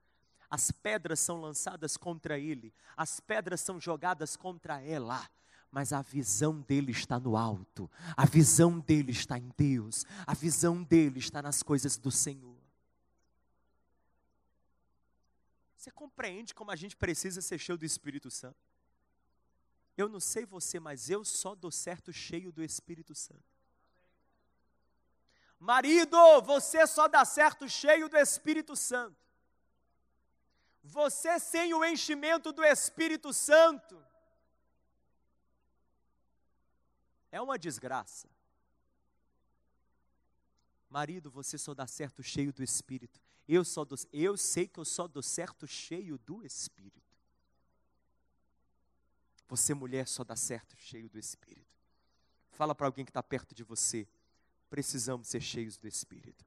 as 0.52 0.70
pedras 0.70 1.22
são 1.22 1.40
lançadas 1.40 1.96
contra 1.96 2.38
ele, 2.38 2.74
as 2.98 3.22
pedras 3.22 3.62
são 3.62 3.80
jogadas 3.80 4.36
contra 4.36 4.82
ela, 4.82 5.32
mas 5.72 5.94
a 5.94 6.02
visão 6.02 6.60
dele 6.60 6.92
está 6.92 7.18
no 7.18 7.38
alto, 7.38 7.90
a 8.18 8.26
visão 8.26 8.78
dele 8.78 9.14
está 9.14 9.38
em 9.38 9.50
Deus, 9.58 10.06
a 10.28 10.34
visão 10.34 10.84
dele 10.84 11.20
está 11.20 11.42
nas 11.42 11.64
coisas 11.64 11.98
do 11.98 12.12
Senhor. 12.12 12.60
Você 15.78 15.90
compreende 15.90 16.54
como 16.54 16.70
a 16.70 16.76
gente 16.76 16.98
precisa 16.98 17.42
ser 17.42 17.58
cheio 17.58 17.78
do 17.78 17.86
Espírito 17.86 18.30
Santo? 18.30 18.60
Eu 19.98 20.10
não 20.10 20.20
sei 20.20 20.46
você, 20.46 20.82
mas 20.82 21.10
eu 21.10 21.24
só 21.24 21.56
dou 21.56 21.72
certo 21.72 22.12
cheio 22.12 22.52
do 22.52 22.62
Espírito 22.62 23.16
Santo. 23.16 23.42
Marido, 25.58 26.18
você 26.42 26.86
só 26.86 27.08
dá 27.08 27.24
certo 27.24 27.70
cheio 27.70 28.10
do 28.10 28.18
Espírito 28.18 28.76
Santo. 28.76 29.31
Você 30.84 31.40
sem 31.40 31.74
o 31.74 31.86
enchimento 31.86 32.52
do 32.52 32.64
Espírito 32.64 33.34
Santo 33.34 34.04
é 37.32 37.40
uma 37.40 37.58
desgraça. 37.58 38.28
Marido, 40.90 41.32
você 41.32 41.58
só 41.58 41.74
dá 41.74 41.88
certo 41.88 42.22
cheio 42.22 42.52
do 42.52 42.64
Espírito. 42.64 43.22
Eu 43.48 43.64
só 43.64 43.86
eu 44.12 44.36
sei 44.36 44.68
que 44.68 44.80
eu 44.80 44.86
só 44.86 45.08
dou 45.08 45.24
certo 45.24 45.66
cheio 45.66 46.18
do 46.18 46.44
Espírito. 46.44 47.02
Você, 49.48 49.74
mulher, 49.74 50.08
só 50.08 50.24
dá 50.24 50.36
certo 50.36 50.76
cheio 50.78 51.10
do 51.10 51.20
Espírito. 51.20 51.68
Fala 52.52 52.74
para 52.74 52.88
alguém 52.88 53.06
que 53.06 53.12
está 53.12 53.24
perto 53.24 53.54
de 53.54 53.64
você. 53.64 54.08
Precisamos 54.70 55.28
ser 55.28 55.42
cheios 55.42 55.78
do 55.78 55.88
Espírito. 55.88 56.46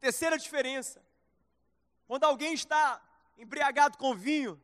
Terceira 0.00 0.36
diferença. 0.36 1.00
Quando 2.06 2.24
alguém 2.24 2.54
está 2.54 3.00
embriagado 3.38 3.96
com 3.98 4.14
vinho, 4.14 4.60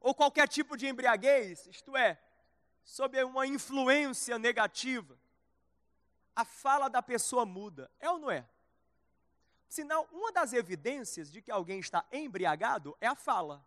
ou 0.00 0.14
qualquer 0.14 0.48
tipo 0.48 0.76
de 0.76 0.86
embriaguez, 0.86 1.66
isto 1.66 1.96
é, 1.96 2.18
sob 2.84 3.22
uma 3.24 3.46
influência 3.46 4.38
negativa, 4.38 5.18
a 6.34 6.44
fala 6.44 6.88
da 6.88 7.02
pessoa 7.02 7.44
muda. 7.44 7.90
É 7.98 8.08
ou 8.10 8.18
não 8.18 8.30
é? 8.30 8.46
Senão, 9.68 10.06
uma 10.12 10.30
das 10.30 10.52
evidências 10.52 11.30
de 11.30 11.42
que 11.42 11.50
alguém 11.50 11.80
está 11.80 12.04
embriagado 12.12 12.96
é 13.00 13.06
a 13.06 13.14
fala. 13.14 13.64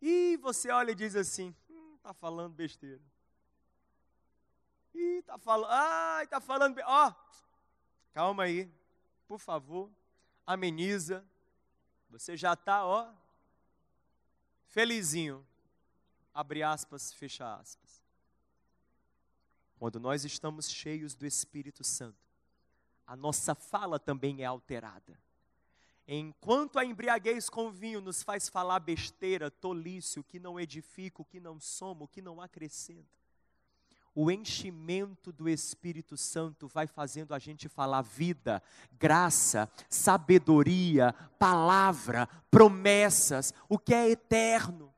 E 0.00 0.36
você 0.36 0.70
olha 0.70 0.90
e 0.92 0.94
diz 0.94 1.16
assim: 1.16 1.54
hum, 1.70 1.98
falando 2.20 2.52
besteira. 2.52 3.02
Ih, 4.94 5.18
está 5.18 5.38
falando, 5.38 5.70
ai, 5.70 6.24
está 6.24 6.40
falando, 6.40 6.80
ó, 6.84 7.14
calma 8.12 8.44
aí, 8.44 8.70
por 9.26 9.38
favor, 9.38 9.90
ameniza, 10.46 11.24
você 12.08 12.36
já 12.36 12.54
está, 12.54 12.84
ó, 12.84 13.12
felizinho. 14.66 15.46
Abre 16.32 16.62
aspas, 16.62 17.12
fecha 17.12 17.54
aspas. 17.56 18.02
Quando 19.78 20.00
nós 20.00 20.24
estamos 20.24 20.70
cheios 20.70 21.14
do 21.14 21.26
Espírito 21.26 21.84
Santo, 21.84 22.28
a 23.06 23.16
nossa 23.16 23.54
fala 23.54 23.98
também 23.98 24.42
é 24.42 24.44
alterada. 24.44 25.18
Enquanto 26.06 26.78
a 26.78 26.84
embriaguez 26.84 27.50
com 27.50 27.70
vinho 27.70 28.00
nos 28.00 28.22
faz 28.22 28.48
falar 28.48 28.80
besteira, 28.80 29.50
tolice, 29.50 30.18
o 30.18 30.24
que 30.24 30.38
não 30.38 30.58
edifica, 30.58 31.20
o 31.20 31.24
que 31.24 31.38
não 31.38 31.60
soma, 31.60 32.04
o 32.04 32.08
que 32.08 32.22
não 32.22 32.40
acrescenta, 32.40 33.17
o 34.14 34.30
enchimento 34.30 35.32
do 35.32 35.48
Espírito 35.48 36.16
Santo 36.16 36.66
vai 36.66 36.86
fazendo 36.86 37.34
a 37.34 37.38
gente 37.38 37.68
falar 37.68 38.02
vida, 38.02 38.62
graça, 38.98 39.70
sabedoria, 39.88 41.14
palavra, 41.38 42.28
promessas, 42.50 43.54
o 43.68 43.78
que 43.78 43.94
é 43.94 44.10
eterno. 44.10 44.92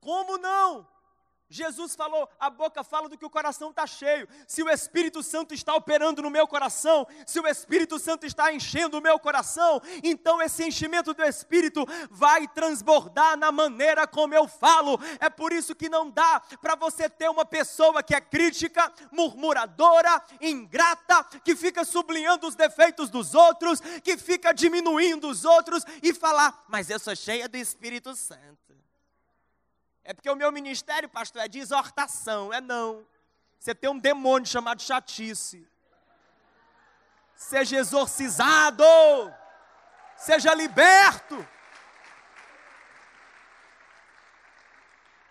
Como 0.00 0.38
não? 0.38 0.93
Jesus 1.48 1.94
falou, 1.94 2.28
a 2.38 2.48
boca 2.48 2.82
fala 2.82 3.08
do 3.08 3.16
que 3.16 3.24
o 3.24 3.30
coração 3.30 3.70
está 3.70 3.86
cheio. 3.86 4.26
Se 4.46 4.62
o 4.62 4.70
Espírito 4.70 5.22
Santo 5.22 5.54
está 5.54 5.74
operando 5.74 6.22
no 6.22 6.30
meu 6.30 6.46
coração, 6.46 7.06
se 7.26 7.38
o 7.38 7.46
Espírito 7.46 7.98
Santo 7.98 8.26
está 8.26 8.52
enchendo 8.52 8.98
o 8.98 9.00
meu 9.00 9.18
coração, 9.18 9.80
então 10.02 10.40
esse 10.40 10.64
enchimento 10.64 11.12
do 11.12 11.22
Espírito 11.22 11.86
vai 12.10 12.48
transbordar 12.48 13.36
na 13.36 13.52
maneira 13.52 14.06
como 14.06 14.34
eu 14.34 14.48
falo. 14.48 14.98
É 15.20 15.28
por 15.28 15.52
isso 15.52 15.74
que 15.74 15.88
não 15.88 16.10
dá 16.10 16.40
para 16.60 16.74
você 16.74 17.08
ter 17.08 17.28
uma 17.28 17.44
pessoa 17.44 18.02
que 18.02 18.14
é 18.14 18.20
crítica, 18.20 18.92
murmuradora, 19.12 20.22
ingrata, 20.40 21.24
que 21.44 21.54
fica 21.54 21.84
sublinhando 21.84 22.46
os 22.46 22.54
defeitos 22.54 23.10
dos 23.10 23.34
outros, 23.34 23.80
que 24.02 24.16
fica 24.16 24.52
diminuindo 24.52 25.28
os 25.28 25.44
outros 25.44 25.84
e 26.02 26.12
falar, 26.12 26.64
mas 26.68 26.90
eu 26.90 26.98
sou 26.98 27.14
cheia 27.14 27.48
do 27.48 27.56
Espírito 27.56 28.14
Santo. 28.14 28.83
É 30.04 30.12
porque 30.12 30.28
o 30.28 30.36
meu 30.36 30.52
ministério, 30.52 31.08
pastor, 31.08 31.42
é 31.42 31.48
de 31.48 31.58
exortação. 31.58 32.52
É 32.52 32.60
não. 32.60 33.06
Você 33.58 33.74
tem 33.74 33.88
um 33.88 33.98
demônio 33.98 34.46
chamado 34.46 34.82
chatice. 34.82 35.66
seja 37.34 37.76
exorcizado, 37.78 38.84
seja 40.16 40.54
liberto. 40.54 41.36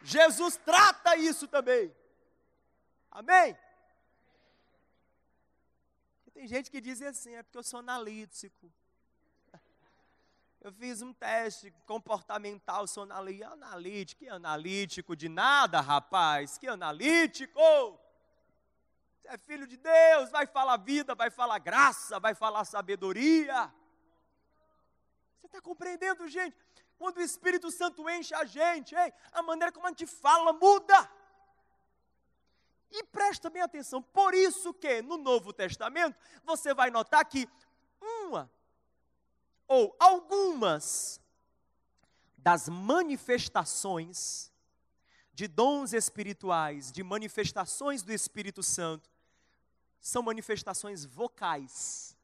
Jesus 0.01 0.57
trata 0.57 1.15
isso 1.15 1.47
também. 1.47 1.95
Amém? 3.09 3.57
Tem 6.33 6.47
gente 6.47 6.69
que 6.71 6.81
diz 6.81 7.01
assim, 7.01 7.35
é 7.35 7.43
porque 7.43 7.57
eu 7.57 7.63
sou 7.63 7.79
analítico. 7.79 8.71
Eu 10.63 10.71
fiz 10.71 11.01
um 11.01 11.11
teste 11.11 11.71
comportamental, 11.85 12.87
sou 12.87 13.03
analítico. 13.03 14.23
Que 14.23 14.29
analítico 14.29 15.13
de 15.13 15.27
nada, 15.27 15.81
rapaz? 15.81 16.57
Que 16.57 16.69
analítico! 16.69 17.59
Você 19.19 19.27
é 19.27 19.37
filho 19.37 19.67
de 19.67 19.75
Deus, 19.75 20.31
vai 20.31 20.47
falar 20.47 20.77
vida, 20.77 21.13
vai 21.15 21.29
falar 21.29 21.59
graça, 21.59 22.17
vai 22.17 22.33
falar 22.33 22.63
sabedoria. 22.63 23.73
Você 25.41 25.47
está 25.47 25.61
compreendendo, 25.61 26.29
gente? 26.29 26.55
Quando 26.97 27.17
o 27.17 27.21
Espírito 27.21 27.69
Santo 27.69 28.09
enche 28.09 28.33
a 28.33 28.45
gente, 28.45 28.95
hein, 28.95 29.11
a 29.33 29.43
maneira 29.43 29.69
como 29.69 29.85
a 29.85 29.89
gente 29.89 30.07
fala 30.07 30.53
muda. 30.53 31.11
E 32.89 33.03
presta 33.03 33.49
bem 33.49 33.61
atenção, 33.61 34.01
por 34.01 34.33
isso 34.33 34.73
que 34.73 35.01
no 35.01 35.17
Novo 35.17 35.51
Testamento 35.51 36.17
você 36.45 36.73
vai 36.73 36.89
notar 36.89 37.25
que 37.25 37.49
uma 37.99 38.49
ou 39.73 39.95
algumas 39.99 41.19
das 42.37 42.69
manifestações 42.69 44.51
de 45.33 45.47
dons 45.47 45.93
espirituais, 45.93 46.91
de 46.91 47.01
manifestações 47.01 48.03
do 48.03 48.13
Espírito 48.13 48.61
Santo, 48.61 49.09
são 49.99 50.21
manifestações 50.21 51.05
vocais. 51.05 52.15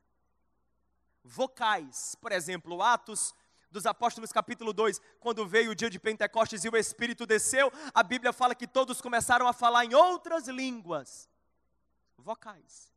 Vocais. 1.24 2.14
Por 2.22 2.32
exemplo, 2.32 2.84
Atos 2.84 3.34
dos 3.72 3.88
Apóstolos, 3.88 4.32
capítulo 4.32 4.72
2, 4.72 5.02
quando 5.20 5.48
veio 5.48 5.72
o 5.72 5.76
dia 5.76 5.90
de 5.90 5.98
Pentecostes 5.98 6.64
e 6.64 6.70
o 6.70 6.78
Espírito 6.78 7.26
desceu, 7.26 7.72
a 7.96 8.04
Bíblia 8.04 8.32
fala 8.32 8.54
que 8.54 8.68
todos 8.68 9.02
começaram 9.02 9.48
a 9.48 9.54
falar 9.54 9.86
em 9.86 9.96
outras 9.96 10.48
línguas. 10.48 11.28
Vocais. 12.16 12.94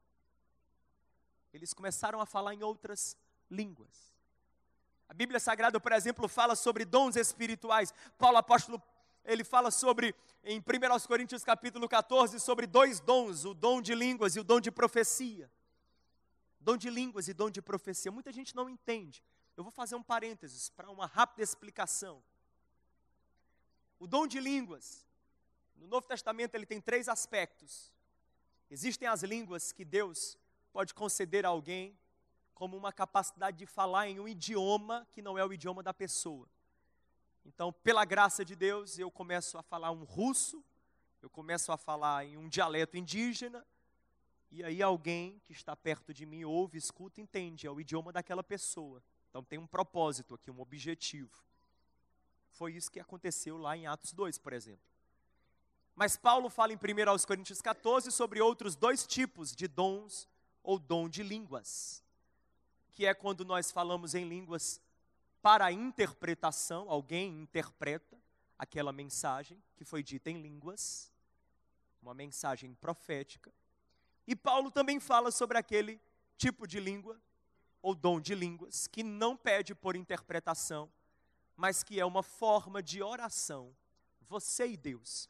Eles 1.55 1.73
começaram 1.73 2.21
a 2.21 2.27
falar 2.27 2.53
em 2.53 2.63
outras 2.63 3.17
línguas. 3.51 4.12
A 5.13 5.15
Bíblia 5.15 5.39
Sagrada, 5.39 5.79
por 5.79 5.93
exemplo, 5.93 6.27
fala 6.27 6.57
sobre 6.57 6.87
dons 6.87 7.17
espirituais. 7.17 7.93
Paulo 8.17 8.39
apóstolo 8.39 8.83
ele 9.27 9.45
fala 9.45 9.71
sobre, 9.71 10.15
em 10.43 10.59
1 10.59 10.63
Coríntios 11.07 11.45
capítulo 11.45 11.87
14, 11.87 12.41
sobre 12.41 12.67
dois 12.67 12.99
dons, 12.99 13.45
o 13.45 13.53
dom 13.53 13.83
de 13.83 13.95
línguas 13.95 14.37
e 14.37 14.41
o 14.41 14.43
dom 14.43 14.59
de 14.59 14.71
profecia. 14.71 15.53
Dom 16.59 16.79
de 16.79 16.89
línguas 16.89 17.29
e 17.29 17.35
dom 17.35 17.51
de 17.51 17.61
profecia. 17.61 18.11
Muita 18.11 18.33
gente 18.33 18.57
não 18.57 18.71
entende. 18.71 19.23
Eu 19.55 19.63
vou 19.63 19.71
fazer 19.71 19.97
um 19.97 20.03
parênteses 20.03 20.71
para 20.71 20.91
uma 20.91 21.05
rápida 21.05 21.43
explicação. 21.43 22.25
O 23.99 24.07
dom 24.07 24.27
de 24.27 24.41
línguas, 24.41 25.07
no 25.77 25.87
Novo 25.87 26.07
Testamento 26.07 26.55
ele 26.55 26.65
tem 26.65 26.81
três 26.81 27.07
aspectos. 27.07 27.93
Existem 28.71 29.07
as 29.07 29.23
línguas 29.23 29.73
que 29.73 29.85
Deus 29.85 30.39
pode 30.73 30.95
conceder 30.95 31.45
a 31.45 31.51
alguém 31.51 31.99
como 32.55 32.77
uma 32.77 32.93
capacidade 32.93 33.57
de 33.57 33.67
falar 33.67 34.09
em 34.09 34.21
um 34.21 34.29
idioma 34.29 35.07
que 35.13 35.23
não 35.23 35.39
é 35.39 35.45
o 35.45 35.53
idioma 35.53 35.83
da 35.83 35.93
pessoa. 35.93 36.49
Então, 37.45 37.73
pela 37.73 38.05
graça 38.05 38.45
de 38.45 38.55
Deus, 38.55 38.99
eu 38.99 39.11
começo 39.11 39.59
a 39.59 39.63
falar 39.63 39.91
um 39.91 40.05
russo, 40.05 40.65
eu 41.21 41.29
começo 41.29 41.73
a 41.73 41.77
falar 41.77 42.25
em 42.25 42.37
um 42.37 42.49
dialeto 42.49 42.97
indígena, 42.97 43.65
e 44.51 44.63
aí 44.63 44.83
alguém 44.83 45.41
que 45.45 45.53
está 45.53 45.75
perto 45.75 46.13
de 46.13 46.27
mim 46.27 46.45
ouve, 46.45 46.77
escuta, 46.77 47.21
entende, 47.21 47.67
é 47.67 47.71
o 47.71 47.81
idioma 47.81 48.13
daquela 48.13 48.45
pessoa. 48.45 49.03
Então 49.31 49.43
tem 49.43 49.59
um 49.59 49.67
propósito 49.67 50.35
aqui, 50.35 50.51
um 50.51 50.61
objetivo. 50.61 51.43
Foi 52.51 52.75
isso 52.75 52.91
que 52.91 53.01
aconteceu 53.01 53.57
lá 53.57 53.77
em 53.77 53.87
Atos 53.87 54.13
2, 54.13 54.37
por 54.39 54.53
exemplo. 54.53 54.85
Mas 55.95 56.17
Paulo 56.17 56.51
fala 56.51 56.73
em 56.73 56.77
1 56.77 57.11
aos 57.11 57.25
Coríntios 57.25 57.63
14 57.63 58.11
sobre 58.13 58.41
outros 58.41 58.77
dois 58.77 59.07
tipos 59.07 59.55
de 59.55 59.67
dons 59.67 60.29
ou 60.63 60.79
dom 60.79 61.09
de 61.09 61.23
línguas, 61.23 62.02
que 62.93 63.07
é 63.07 63.15
quando 63.15 63.45
nós 63.45 63.71
falamos 63.71 64.15
em 64.15 64.29
línguas 64.29 64.81
para 65.41 65.73
interpretação, 65.73 66.89
alguém 66.89 67.41
interpreta 67.41 68.17
aquela 68.59 68.93
mensagem 68.93 69.61
que 69.75 69.85
foi 69.85 70.03
dita 70.03 70.31
em 70.31 70.41
línguas, 70.41 71.11
uma 72.01 72.15
mensagem 72.15 72.75
profética. 72.75 73.53
E 74.27 74.37
Paulo 74.37 74.71
também 74.71 75.01
fala 75.01 75.33
sobre 75.33 75.59
aquele 75.59 76.01
tipo 76.37 76.67
de 76.67 76.79
língua, 76.79 77.21
ou 77.81 77.95
dom 77.95 78.21
de 78.21 78.35
línguas, 78.35 78.87
que 78.87 79.03
não 79.03 79.37
pede 79.37 79.75
por 79.75 79.97
interpretação, 79.97 80.89
mas 81.57 81.83
que 81.83 81.99
é 81.99 82.05
uma 82.05 82.23
forma 82.23 82.81
de 82.81 83.03
oração, 83.03 83.75
você 84.21 84.69
e 84.69 84.77
Deus. 84.77 85.29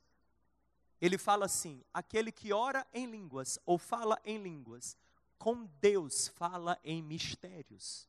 Ele 1.00 1.16
fala 1.16 1.46
assim: 1.46 1.82
aquele 1.92 2.30
que 2.30 2.52
ora 2.52 2.86
em 2.92 3.06
línguas 3.06 3.58
ou 3.64 3.78
fala 3.78 4.20
em 4.24 4.38
línguas, 4.38 4.96
com 5.42 5.64
Deus 5.80 6.28
fala 6.28 6.78
em 6.84 7.02
mistérios 7.02 8.08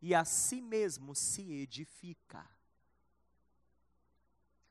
e 0.00 0.14
a 0.14 0.24
si 0.24 0.62
mesmo 0.62 1.14
se 1.14 1.42
edifica. 1.52 2.48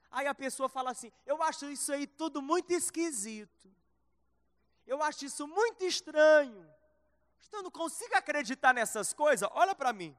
Aí 0.09 0.25
a 0.25 0.33
pessoa 0.33 0.67
fala 0.67 0.89
assim: 0.89 1.11
eu 1.23 1.43
acho 1.43 1.69
isso 1.69 1.93
aí 1.93 2.07
tudo 2.07 2.41
muito 2.41 2.71
esquisito. 2.71 3.71
Eu 4.87 5.03
acho 5.03 5.23
isso 5.23 5.47
muito 5.47 5.83
estranho. 5.83 6.67
Eu 7.51 7.61
não 7.61 7.69
consigo 7.69 8.15
acreditar 8.15 8.73
nessas 8.73 9.13
coisas. 9.13 9.47
Olha 9.51 9.75
para 9.75 9.93
mim. 9.93 10.17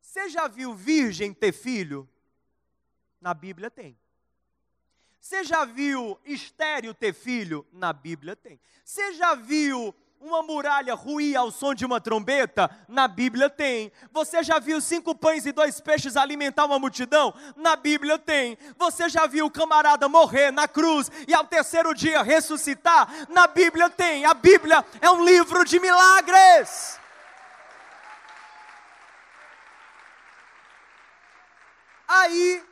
Você 0.00 0.28
já 0.28 0.48
viu 0.48 0.74
virgem 0.74 1.32
ter 1.32 1.52
filho? 1.52 2.08
Na 3.20 3.32
Bíblia 3.32 3.70
tem. 3.70 3.96
Você 5.20 5.44
já 5.44 5.64
viu 5.64 6.18
estéreo 6.24 6.92
ter 6.92 7.12
filho? 7.14 7.64
Na 7.70 7.92
Bíblia 7.92 8.34
tem. 8.34 8.60
Você 8.84 9.12
já 9.12 9.36
viu 9.36 9.94
uma 10.20 10.42
muralha 10.42 10.94
ruir 10.94 11.36
ao 11.36 11.50
som 11.50 11.74
de 11.74 11.84
uma 11.84 12.00
trombeta? 12.00 12.70
Na 12.88 13.08
Bíblia 13.08 13.48
tem. 13.48 13.92
Você 14.12 14.42
já 14.42 14.58
viu 14.58 14.80
cinco 14.80 15.14
pães 15.14 15.46
e 15.46 15.52
dois 15.52 15.80
peixes 15.80 16.16
alimentar 16.16 16.64
uma 16.64 16.78
multidão? 16.78 17.34
Na 17.56 17.76
Bíblia 17.76 18.18
tem. 18.18 18.58
Você 18.76 19.08
já 19.08 19.26
viu 19.26 19.46
o 19.46 19.50
camarada 19.50 20.08
morrer 20.08 20.50
na 20.50 20.66
cruz 20.68 21.10
e 21.26 21.34
ao 21.34 21.44
terceiro 21.44 21.94
dia 21.94 22.22
ressuscitar? 22.22 23.28
Na 23.28 23.46
Bíblia 23.46 23.88
tem. 23.90 24.24
A 24.24 24.34
Bíblia 24.34 24.84
é 25.00 25.10
um 25.10 25.24
livro 25.24 25.64
de 25.64 25.78
milagres. 25.80 26.98
Aí 32.06 32.62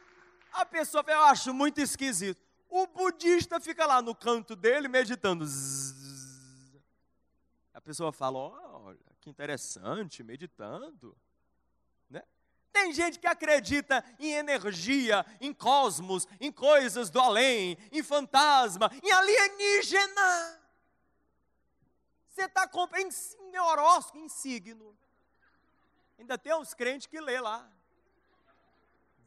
a 0.57 0.65
pessoa, 0.65 1.05
eu 1.07 1.21
acho 1.25 1.53
muito 1.53 1.83
esquisito. 1.83 2.41
O 2.71 2.87
budista 2.87 3.61
fica 3.61 3.85
lá 3.85 4.01
no 4.01 4.15
canto 4.15 4.57
dele 4.57 4.89
meditando. 4.89 5.45
Zzz, 5.45 6.06
pessoa 7.87 8.13
fala: 8.13 8.39
olha, 8.39 8.99
que 9.21 9.31
interessante, 9.31 10.25
meditando. 10.25 11.17
Né? 12.11 12.21
Tem 12.73 12.93
gente 12.93 13.19
que 13.21 13.29
acredita 13.29 14.05
em 14.19 14.33
energia, 14.33 15.25
em 15.41 15.55
cosmos, 15.55 16.27
em 16.41 16.51
coisas 16.51 17.11
do 17.11 17.21
além, 17.21 17.79
em 17.93 18.03
fantasma, 18.03 18.91
em 19.03 19.11
alienígena. 19.13 20.61
Você 22.29 22.43
está 22.43 22.67
comprando 22.67 23.09
em 23.41 23.59
horóscopo, 23.59 24.19
em 24.19 24.29
signo. 24.29 24.99
Ainda 26.19 26.37
tem 26.37 26.55
uns 26.55 26.75
crentes 26.75 27.07
que 27.07 27.21
lê 27.21 27.41
lá. 27.41 27.71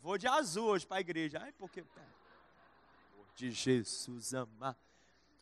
Vou 0.01 0.17
de 0.17 0.27
azul 0.27 0.67
hoje 0.67 0.85
para 0.85 0.97
a 0.97 1.01
igreja. 1.01 1.39
Ai, 1.41 1.53
porque. 1.53 1.83
De 3.35 3.51
Jesus 3.51 4.33
amar. 4.33 4.77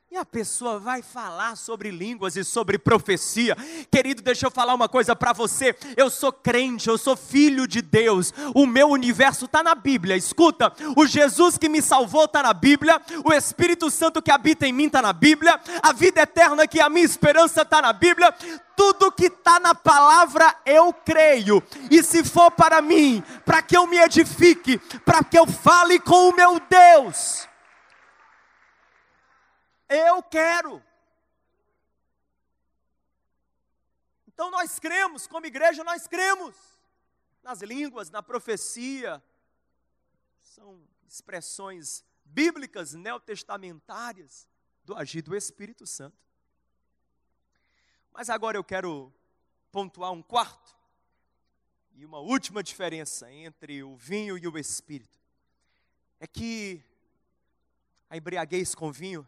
E 0.09 0.15
a 0.15 0.23
pessoa 0.23 0.79
vai 0.79 1.01
falar 1.01 1.57
sobre 1.57 1.91
línguas 1.91 2.37
e 2.37 2.43
sobre 2.45 2.77
profecia. 2.77 3.57
Querido, 3.91 4.21
deixa 4.21 4.45
eu 4.45 4.51
falar 4.51 4.73
uma 4.73 4.87
coisa 4.87 5.13
para 5.13 5.33
você. 5.33 5.75
Eu 5.97 6.09
sou 6.09 6.31
crente, 6.31 6.87
eu 6.87 6.97
sou 6.97 7.17
filho 7.17 7.67
de 7.67 7.81
Deus. 7.81 8.33
O 8.55 8.65
meu 8.65 8.87
universo 8.87 9.43
está 9.43 9.61
na 9.61 9.75
Bíblia. 9.75 10.15
Escuta, 10.15 10.71
o 10.95 11.05
Jesus 11.05 11.57
que 11.57 11.67
me 11.67 11.81
salvou 11.81 12.23
está 12.23 12.41
na 12.41 12.53
Bíblia. 12.53 13.01
O 13.25 13.33
Espírito 13.33 13.91
Santo 13.91 14.21
que 14.21 14.31
habita 14.31 14.65
em 14.65 14.71
mim 14.71 14.85
está 14.85 15.01
na 15.01 15.11
Bíblia. 15.11 15.59
A 15.83 15.91
vida 15.91 16.21
eterna 16.21 16.65
que 16.65 16.79
é 16.79 16.83
a 16.83 16.89
minha 16.89 17.05
esperança 17.05 17.63
está 17.63 17.81
na 17.81 17.91
Bíblia. 17.91 18.33
Tudo 18.77 19.11
que 19.11 19.25
está 19.25 19.59
na 19.59 19.75
palavra 19.75 20.55
eu 20.65 20.93
creio. 20.93 21.61
E 21.91 22.01
se 22.01 22.23
for 22.23 22.49
para 22.49 22.81
mim, 22.81 23.21
para 23.43 23.61
que 23.61 23.75
eu 23.75 23.85
me 23.85 23.97
edifique, 23.97 24.77
para 25.03 25.21
que 25.21 25.37
eu 25.37 25.45
fale 25.45 25.99
com 25.99 26.29
o 26.29 26.35
meu 26.35 26.61
Deus 26.61 27.45
eu 29.89 30.21
quero. 30.23 30.83
Então 34.27 34.51
nós 34.51 34.77
cremos, 34.79 35.25
como 35.25 35.45
igreja, 35.45 35.83
nós 35.83 36.07
cremos 36.07 36.55
nas 37.41 37.61
línguas, 37.61 38.09
na 38.09 38.21
profecia. 38.21 39.23
São 40.41 40.87
expressões 41.07 42.03
bíblicas 42.23 42.93
neotestamentárias 42.93 44.47
do 44.83 44.95
agir 44.95 45.21
do 45.21 45.35
Espírito 45.35 45.87
Santo. 45.87 46.17
Mas 48.11 48.29
agora 48.29 48.57
eu 48.57 48.63
quero 48.63 49.13
pontuar 49.71 50.11
um 50.11 50.21
quarto 50.21 50.75
e 51.93 52.05
uma 52.05 52.19
última 52.19 52.61
diferença 52.61 53.31
entre 53.31 53.81
o 53.83 53.95
vinho 53.95 54.37
e 54.37 54.47
o 54.47 54.57
espírito. 54.57 55.19
É 56.19 56.27
que 56.27 56.83
a 58.09 58.15
embriaguez 58.15 58.75
com 58.75 58.91
vinho, 58.91 59.27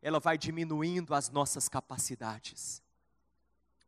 ela 0.00 0.20
vai 0.20 0.38
diminuindo 0.38 1.14
as 1.14 1.30
nossas 1.30 1.68
capacidades. 1.68 2.82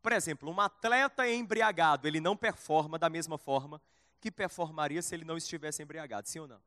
Por 0.03 0.13
exemplo, 0.13 0.51
um 0.51 0.61
atleta 0.61 1.29
embriagado, 1.29 2.09
ele 2.09 2.21
não 2.21 2.37
performa 2.37 2.99
da 2.99 3.11
mesma 3.11 3.37
forma 3.37 3.81
que 4.21 4.31
performaria 4.31 5.03
se 5.03 5.15
ele 5.15 5.25
não 5.25 5.37
estivesse 5.37 5.83
embriagado, 5.83 6.29
sim 6.29 6.39
ou 6.39 6.49
não? 6.49 6.61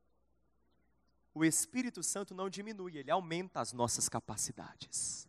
O 1.34 1.44
Espírito 1.44 2.04
Santo 2.04 2.34
não 2.34 2.50
diminui, 2.50 2.98
ele 2.98 3.10
aumenta 3.10 3.60
as 3.60 3.74
nossas 3.74 4.08
capacidades. 4.08 5.28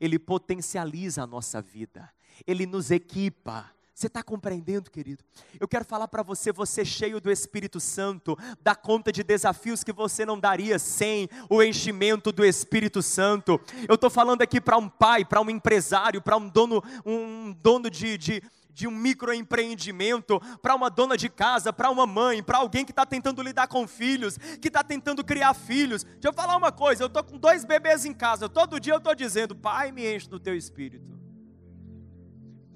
Ele 0.00 0.18
potencializa 0.18 1.24
a 1.24 1.26
nossa 1.26 1.60
vida, 1.60 2.12
ele 2.46 2.64
nos 2.64 2.90
equipa, 2.90 3.70
você 3.94 4.06
está 4.06 4.22
compreendendo, 4.22 4.90
querido? 4.90 5.22
Eu 5.60 5.68
quero 5.68 5.84
falar 5.84 6.08
para 6.08 6.22
você, 6.22 6.50
você 6.50 6.84
cheio 6.84 7.20
do 7.20 7.30
Espírito 7.30 7.78
Santo, 7.78 8.36
dá 8.62 8.74
conta 8.74 9.12
de 9.12 9.22
desafios 9.22 9.84
que 9.84 9.92
você 9.92 10.24
não 10.24 10.38
daria 10.40 10.78
sem 10.78 11.28
o 11.48 11.62
enchimento 11.62 12.32
do 12.32 12.44
Espírito 12.44 13.02
Santo. 13.02 13.60
Eu 13.86 13.96
estou 13.96 14.08
falando 14.08 14.42
aqui 14.42 14.60
para 14.60 14.78
um 14.78 14.88
pai, 14.88 15.24
para 15.24 15.40
um 15.40 15.50
empresário, 15.50 16.22
para 16.22 16.36
um 16.36 16.48
dono, 16.48 16.82
um 17.04 17.52
dono 17.52 17.90
de, 17.90 18.16
de 18.16 18.42
de 18.74 18.88
um 18.88 18.90
microempreendimento, 18.90 20.40
para 20.62 20.74
uma 20.74 20.88
dona 20.88 21.14
de 21.14 21.28
casa, 21.28 21.74
para 21.74 21.90
uma 21.90 22.06
mãe, 22.06 22.42
para 22.42 22.56
alguém 22.56 22.86
que 22.86 22.90
está 22.90 23.04
tentando 23.04 23.42
lidar 23.42 23.68
com 23.68 23.86
filhos, 23.86 24.38
que 24.38 24.68
está 24.68 24.82
tentando 24.82 25.22
criar 25.22 25.52
filhos. 25.52 26.04
Deixa 26.04 26.28
eu 26.28 26.32
falar 26.32 26.56
uma 26.56 26.72
coisa: 26.72 27.02
eu 27.02 27.08
estou 27.08 27.22
com 27.22 27.36
dois 27.36 27.66
bebês 27.66 28.06
em 28.06 28.14
casa, 28.14 28.48
todo 28.48 28.80
dia 28.80 28.94
eu 28.94 28.98
estou 28.98 29.14
dizendo, 29.14 29.54
Pai, 29.54 29.92
me 29.92 30.14
enche 30.14 30.26
do 30.26 30.40
teu 30.40 30.56
espírito. 30.56 31.21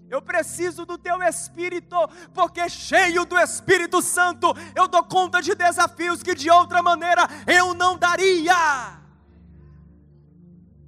Eu 0.08 0.22
preciso 0.22 0.86
do 0.86 0.96
teu 0.96 1.20
Espírito, 1.22 1.96
porque 2.32 2.68
cheio 2.68 3.24
do 3.24 3.36
Espírito 3.38 4.00
Santo 4.00 4.46
eu 4.74 4.86
dou 4.86 5.02
conta 5.02 5.42
de 5.42 5.54
desafios 5.54 6.22
que 6.22 6.34
de 6.34 6.48
outra 6.48 6.82
maneira 6.82 7.22
eu 7.46 7.74
não 7.74 7.98
daria. 7.98 9.00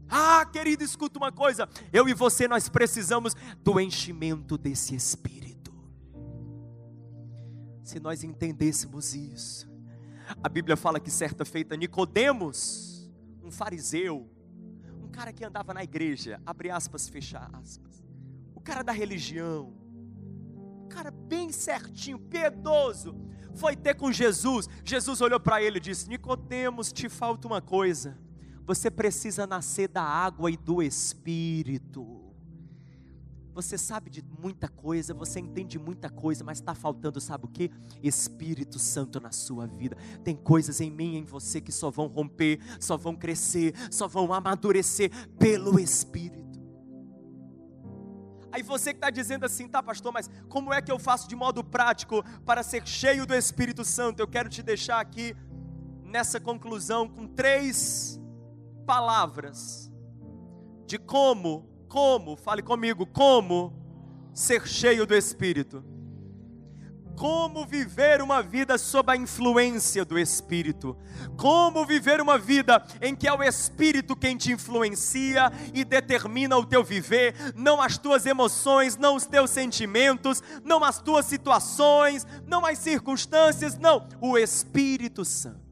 Ah, 0.09 0.47
querido, 0.51 0.85
escuta 0.85 1.19
uma 1.19 1.33
coisa: 1.33 1.69
eu 1.93 2.09
e 2.09 2.15
você 2.15 2.47
nós 2.47 2.69
precisamos 2.69 3.35
do 3.63 3.81
enchimento 3.81 4.57
desse 4.57 4.95
Espírito. 4.95 5.75
Se 7.83 7.99
nós 7.99 8.23
entendêssemos 8.23 9.15
isso, 9.15 9.69
a 10.43 10.49
Bíblia 10.49 10.77
fala 10.77 11.01
que 11.01 11.11
certa 11.11 11.45
feita 11.45 11.77
Nicodemos, 11.77 13.11
um 13.43 13.51
fariseu, 13.51 14.31
um 15.03 15.09
cara 15.09 15.33
que 15.33 15.45
andava 15.45 15.75
na 15.75 15.83
igreja, 15.83 16.41
abre 16.47 16.71
aspas, 16.71 17.09
fecha 17.09 17.39
aspas 17.53 17.88
cara 18.69 18.85
da 18.85 18.93
religião, 18.93 19.73
um 20.85 20.89
cara 20.91 21.11
bem 21.11 21.51
certinho, 21.51 22.19
piedoso, 22.19 23.17
foi 23.55 23.75
ter 23.75 23.95
com 23.95 24.13
Jesus. 24.13 24.69
Jesus 24.85 25.23
olhou 25.23 25.41
para 25.41 25.63
ele 25.63 25.79
e 25.79 25.81
disse: 25.81 26.07
Nicodemos, 26.07 26.93
te 26.93 27.09
falta 27.09 27.49
uma 27.49 27.63
coisa. 27.63 28.19
Você 28.67 28.91
precisa 28.91 29.47
nascer 29.47 29.89
da 29.89 30.03
água 30.03 30.51
e 30.51 30.57
do 30.59 30.83
Espírito. 30.83 32.27
Você 33.55 33.79
sabe 33.79 34.11
de 34.11 34.23
muita 34.23 34.69
coisa, 34.69 35.15
você 35.15 35.41
entende 35.41 35.79
muita 35.79 36.11
coisa, 36.11 36.45
mas 36.45 36.59
está 36.59 36.75
faltando, 36.75 37.21
sabe 37.21 37.47
o 37.47 37.49
que? 37.49 37.73
Espírito 38.03 38.79
Santo 38.79 39.19
na 39.19 39.33
sua 39.33 39.67
vida. 39.67 39.97
Tem 40.23 40.37
coisas 40.37 40.81
em 40.83 40.91
mim 40.91 41.15
e 41.15 41.17
em 41.17 41.25
você 41.25 41.59
que 41.59 41.73
só 41.73 41.91
vão 41.91 42.07
romper, 42.07 42.61
só 42.79 42.99
vão 42.99 43.17
crescer, 43.17 43.75
só 43.91 44.07
vão 44.07 44.33
amadurecer 44.33 45.11
pelo 45.39 45.81
Espírito. 45.81 46.48
Aí 48.51 48.63
você 48.63 48.93
que 48.93 48.99
está 48.99 49.11
dizendo 49.11 49.45
assim, 49.45 49.69
tá, 49.69 49.83
pastor, 49.83 50.13
mas 50.13 50.31
como 50.49 50.73
é 50.73 50.81
que 50.81 50.91
eu 50.91 50.99
faço 50.99 51.29
de 51.29 51.37
modo 51.37 51.63
prático 51.63 52.25
para 52.45 52.63
ser 52.63 52.87
cheio 52.87 53.27
do 53.27 53.35
Espírito 53.35 53.85
Santo? 53.85 54.21
Eu 54.21 54.29
quero 54.29 54.49
te 54.49 54.63
deixar 54.63 55.01
aqui 55.01 55.37
nessa 56.03 56.41
conclusão 56.41 57.09
com 57.09 57.27
três 57.27 58.19
palavras 58.87 59.91
de 60.87 60.99
como, 60.99 61.69
como, 61.89 62.37
fale 62.37 62.63
comigo, 62.63 63.07
como 63.07 63.75
ser 64.33 64.67
cheio 64.67 65.07
do 65.07 65.15
Espírito 65.15 65.85
como 67.19 67.67
viver 67.67 68.23
uma 68.23 68.41
vida 68.41 68.79
sob 68.79 69.11
a 69.11 69.17
influência 69.17 70.05
do 70.05 70.17
Espírito, 70.17 70.97
como 71.37 71.85
viver 71.85 72.21
uma 72.21 72.39
vida 72.39 72.81
em 73.03 73.15
que 73.15 73.27
é 73.27 73.33
o 73.33 73.43
Espírito 73.43 74.15
quem 74.15 74.37
te 74.37 74.53
influencia 74.53 75.51
e 75.75 75.85
determina 75.85 76.57
o 76.57 76.65
teu 76.65 76.85
viver, 76.85 77.35
não 77.57 77.83
as 77.83 77.99
tuas 77.99 78.25
emoções, 78.25 78.97
não 78.97 79.17
os 79.17 79.27
teus 79.27 79.51
sentimentos, 79.51 80.41
não 80.63 80.85
as 80.85 81.03
tuas 81.03 81.27
situações, 81.27 82.25
não 82.47 82.65
as 82.65 82.79
circunstâncias, 82.79 83.77
não, 83.77 84.07
o 84.21 84.39
Espírito 84.39 85.25
Santo. 85.25 85.67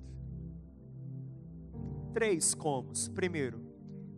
Três 2.13 2.55
comos. 2.55 3.07
Primeiro, 3.07 3.63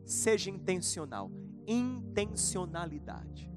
seja 0.06 0.48
intencional, 0.48 1.30
intencionalidade. 1.66 3.52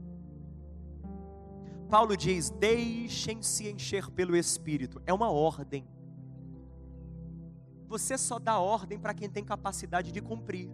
Paulo 1.92 2.16
diz: 2.16 2.50
deixem-se 2.50 3.70
encher 3.70 4.10
pelo 4.10 4.34
Espírito. 4.38 5.02
É 5.06 5.14
uma 5.14 5.30
ordem. 5.30 5.86
Você 7.90 8.18
só 8.18 8.40
dá 8.40 8.58
ordem 8.60 8.98
para 8.98 9.14
quem 9.14 9.30
tem 9.30 9.44
capacidade 9.44 10.10
de 10.14 10.22
cumprir. 10.22 10.72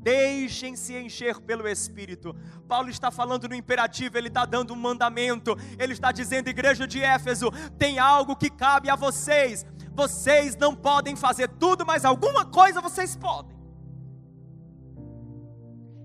Deixem-se 0.00 0.96
encher 0.96 1.38
pelo 1.38 1.68
Espírito. 1.68 2.34
Paulo 2.66 2.88
está 2.88 3.10
falando 3.10 3.46
no 3.46 3.54
imperativo, 3.54 4.16
ele 4.16 4.28
está 4.28 4.46
dando 4.46 4.72
um 4.72 4.76
mandamento. 4.76 5.54
Ele 5.78 5.92
está 5.92 6.10
dizendo, 6.10 6.48
igreja 6.48 6.86
de 6.86 7.00
Éfeso, 7.00 7.50
tem 7.76 7.98
algo 7.98 8.34
que 8.34 8.48
cabe 8.48 8.88
a 8.88 8.96
vocês. 8.96 9.66
Vocês 9.92 10.56
não 10.56 10.74
podem 10.74 11.14
fazer 11.14 11.48
tudo, 11.48 11.84
mas 11.84 12.06
alguma 12.06 12.46
coisa 12.46 12.80
vocês 12.80 13.14
podem. 13.14 13.54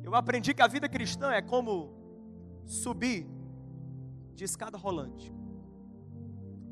Eu 0.03 0.13
aprendi 0.13 0.53
que 0.53 0.61
a 0.61 0.67
vida 0.67 0.89
cristã 0.89 1.31
é 1.31 1.41
como 1.41 1.95
subir 2.65 3.36
de 4.37 4.43
escada 4.43 4.77
rolante. 4.77 5.33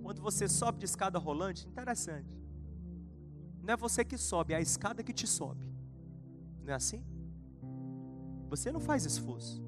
Quando 0.04 0.22
você 0.22 0.48
sobe 0.48 0.78
de 0.78 0.86
escada 0.86 1.18
rolante, 1.18 1.68
interessante. 1.68 2.40
Não 3.64 3.74
é 3.74 3.76
você 3.76 4.06
que 4.06 4.20
sobe, 4.20 4.54
é 4.54 4.58
a 4.58 4.62
escada 4.62 5.04
que 5.04 5.12
te 5.12 5.26
sobe. 5.26 5.68
Não 6.64 6.72
é 6.72 6.76
assim? 6.76 7.04
Você 8.50 8.72
não 8.72 8.80
faz 8.80 9.04
esforço. 9.04 9.66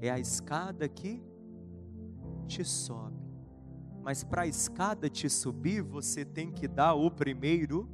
É 0.00 0.10
a 0.10 0.18
escada 0.18 0.88
que 0.88 1.22
te 2.48 2.64
sobe. 2.64 3.20
Mas 4.02 4.24
para 4.24 4.42
a 4.42 4.46
escada 4.48 5.08
te 5.08 5.30
subir, 5.30 5.82
você 5.82 6.24
tem 6.24 6.50
que 6.50 6.66
dar 6.66 6.94
o 6.94 7.08
primeiro. 7.08 7.88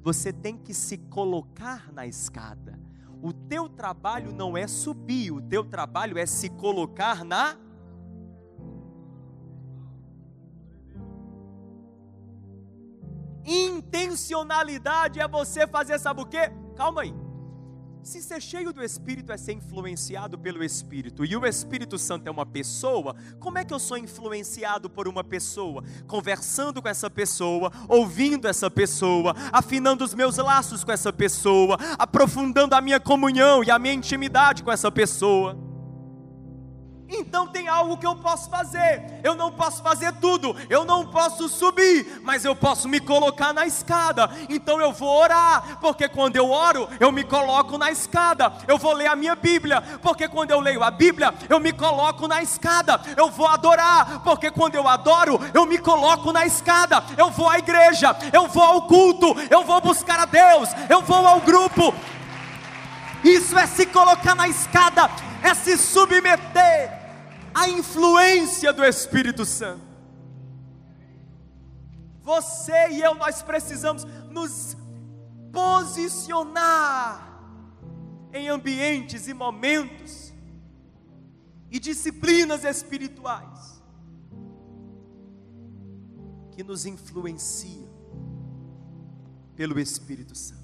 Você 0.00 0.32
tem 0.32 0.58
que 0.58 0.74
se 0.74 0.98
colocar 0.98 1.92
na 1.92 2.04
escada. 2.08 2.76
O 3.22 3.32
teu 3.32 3.68
trabalho 3.68 4.32
não 4.32 4.56
é 4.56 4.66
subir, 4.66 5.30
o 5.30 5.40
teu 5.40 5.64
trabalho 5.64 6.18
é 6.18 6.26
se 6.26 6.50
colocar 6.50 7.24
na 7.24 7.65
Intencionalidade 14.16 15.20
é 15.20 15.28
você 15.28 15.66
fazer, 15.66 15.98
sabe 16.00 16.22
o 16.22 16.24
quê? 16.24 16.50
Calma 16.74 17.02
aí. 17.02 17.14
Se 18.02 18.22
ser 18.22 18.40
cheio 18.40 18.72
do 18.72 18.82
Espírito 18.82 19.30
é 19.30 19.36
ser 19.36 19.52
influenciado 19.52 20.38
pelo 20.38 20.64
Espírito 20.64 21.22
e 21.22 21.36
o 21.36 21.44
Espírito 21.44 21.98
Santo 21.98 22.26
é 22.26 22.30
uma 22.30 22.46
pessoa, 22.46 23.14
como 23.38 23.58
é 23.58 23.64
que 23.64 23.74
eu 23.74 23.78
sou 23.78 23.98
influenciado 23.98 24.88
por 24.88 25.06
uma 25.06 25.22
pessoa? 25.22 25.84
Conversando 26.06 26.80
com 26.80 26.88
essa 26.88 27.10
pessoa, 27.10 27.70
ouvindo 27.88 28.48
essa 28.48 28.70
pessoa, 28.70 29.34
afinando 29.52 30.02
os 30.02 30.14
meus 30.14 30.38
laços 30.38 30.82
com 30.82 30.92
essa 30.92 31.12
pessoa, 31.12 31.76
aprofundando 31.98 32.74
a 32.74 32.80
minha 32.80 32.98
comunhão 32.98 33.62
e 33.62 33.70
a 33.70 33.78
minha 33.78 33.92
intimidade 33.92 34.62
com 34.62 34.72
essa 34.72 34.90
pessoa. 34.90 35.65
Então 37.08 37.46
tem 37.46 37.68
algo 37.68 37.96
que 37.96 38.06
eu 38.06 38.16
posso 38.16 38.50
fazer. 38.50 39.20
Eu 39.22 39.34
não 39.34 39.52
posso 39.52 39.82
fazer 39.82 40.12
tudo, 40.14 40.56
eu 40.68 40.84
não 40.84 41.06
posso 41.06 41.48
subir, 41.48 42.20
mas 42.22 42.44
eu 42.44 42.54
posso 42.54 42.88
me 42.88 43.00
colocar 43.00 43.52
na 43.52 43.66
escada. 43.66 44.30
Então 44.48 44.80
eu 44.80 44.92
vou 44.92 45.08
orar, 45.08 45.78
porque 45.80 46.08
quando 46.08 46.36
eu 46.36 46.50
oro, 46.50 46.88
eu 46.98 47.12
me 47.12 47.22
coloco 47.22 47.78
na 47.78 47.90
escada. 47.90 48.52
Eu 48.66 48.78
vou 48.78 48.92
ler 48.92 49.06
a 49.06 49.16
minha 49.16 49.34
Bíblia, 49.34 49.80
porque 50.02 50.28
quando 50.28 50.50
eu 50.50 50.60
leio 50.60 50.82
a 50.82 50.90
Bíblia, 50.90 51.32
eu 51.48 51.60
me 51.60 51.72
coloco 51.72 52.26
na 52.26 52.42
escada. 52.42 53.00
Eu 53.16 53.30
vou 53.30 53.46
adorar, 53.46 54.22
porque 54.22 54.50
quando 54.50 54.74
eu 54.74 54.88
adoro, 54.88 55.40
eu 55.54 55.64
me 55.64 55.78
coloco 55.78 56.32
na 56.32 56.44
escada. 56.44 57.02
Eu 57.16 57.30
vou 57.30 57.48
à 57.48 57.58
igreja, 57.58 58.16
eu 58.32 58.48
vou 58.48 58.62
ao 58.62 58.82
culto, 58.82 59.34
eu 59.50 59.64
vou 59.64 59.80
buscar 59.80 60.20
a 60.20 60.24
Deus, 60.24 60.70
eu 60.88 61.02
vou 61.02 61.26
ao 61.26 61.40
grupo. 61.40 61.94
Isso 63.26 63.58
é 63.58 63.66
se 63.66 63.86
colocar 63.86 64.36
na 64.36 64.48
escada 64.48 65.10
é 65.42 65.52
se 65.52 65.76
submeter 65.76 66.92
à 67.52 67.68
influência 67.68 68.72
do 68.72 68.84
Espírito 68.84 69.44
Santo. 69.44 69.84
Você 72.22 72.90
e 72.90 73.00
eu, 73.00 73.16
nós 73.16 73.42
precisamos 73.42 74.04
nos 74.30 74.76
posicionar 75.52 77.40
em 78.32 78.48
ambientes 78.48 79.26
e 79.26 79.34
momentos 79.34 80.32
e 81.68 81.80
disciplinas 81.80 82.62
espirituais 82.64 83.82
que 86.52 86.62
nos 86.62 86.86
influenciam 86.86 87.90
pelo 89.56 89.80
Espírito 89.80 90.36
Santo. 90.36 90.62